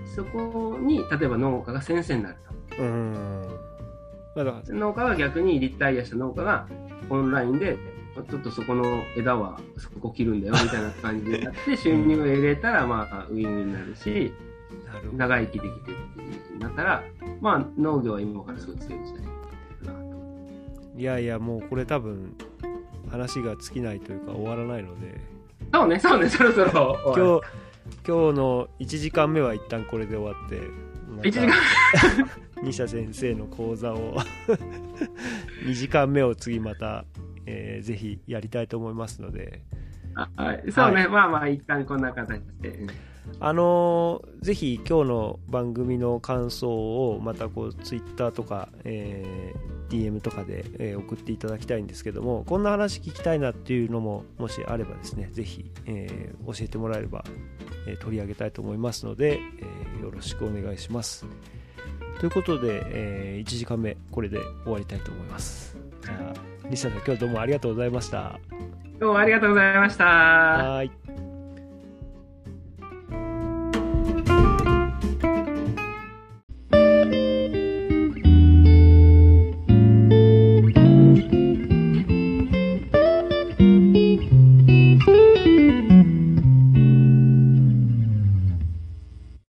[0.06, 2.36] し、そこに例えば農家が先生になる
[2.76, 2.82] と。
[2.82, 3.42] うん。
[4.68, 6.68] 農家が逆にリタイアした農家が
[7.10, 7.76] オンラインで
[8.30, 8.84] ちょっとそこの
[9.16, 14.32] 枝はそこ切るんだよみたいな感じでやって 収入を得れたらまあウィンウィンになるし。
[15.16, 17.04] 長生きできてっていう風になったら
[17.40, 19.28] まあ農業は今からすごい強い時代。
[20.98, 22.34] いやいや、もうこれ多分、
[23.08, 25.20] 話が尽きないというか終わらないので、
[25.72, 26.96] そうね、そうね、そろそろ。
[27.04, 27.20] 今日、
[28.06, 30.60] 今日の1時間目は一旦これで終わって、
[31.08, 31.54] また1時間
[32.62, 34.16] 西田 先生の講座を。
[35.66, 37.04] 2時間目を次また、
[37.46, 39.62] えーぜひやりたいと思いますので、
[40.14, 42.68] あはい、そうね、はまあまあ一旦こんな形で。
[42.70, 42.88] うん
[43.40, 57.24] あのーぜひ今日の番組の感想をまたこうツイッターとか、えー DM とかで、えー送っていただきたいんですけどもこんな話聞きたいなっていうのももしあればですねぜひ、えー教えてもらえれば、
[57.86, 61.26] えー取り上げたいと思いますので、えーよろしくお願いします。
[62.20, 65.76] ということで、え1時間目これで終わりたいと思います。
[66.02, 66.40] じゃあ
[66.70, 68.38] 西田さん今日はどうもありがとうございました。
[68.98, 70.04] どうもありがとうございました。
[70.04, 71.27] はーい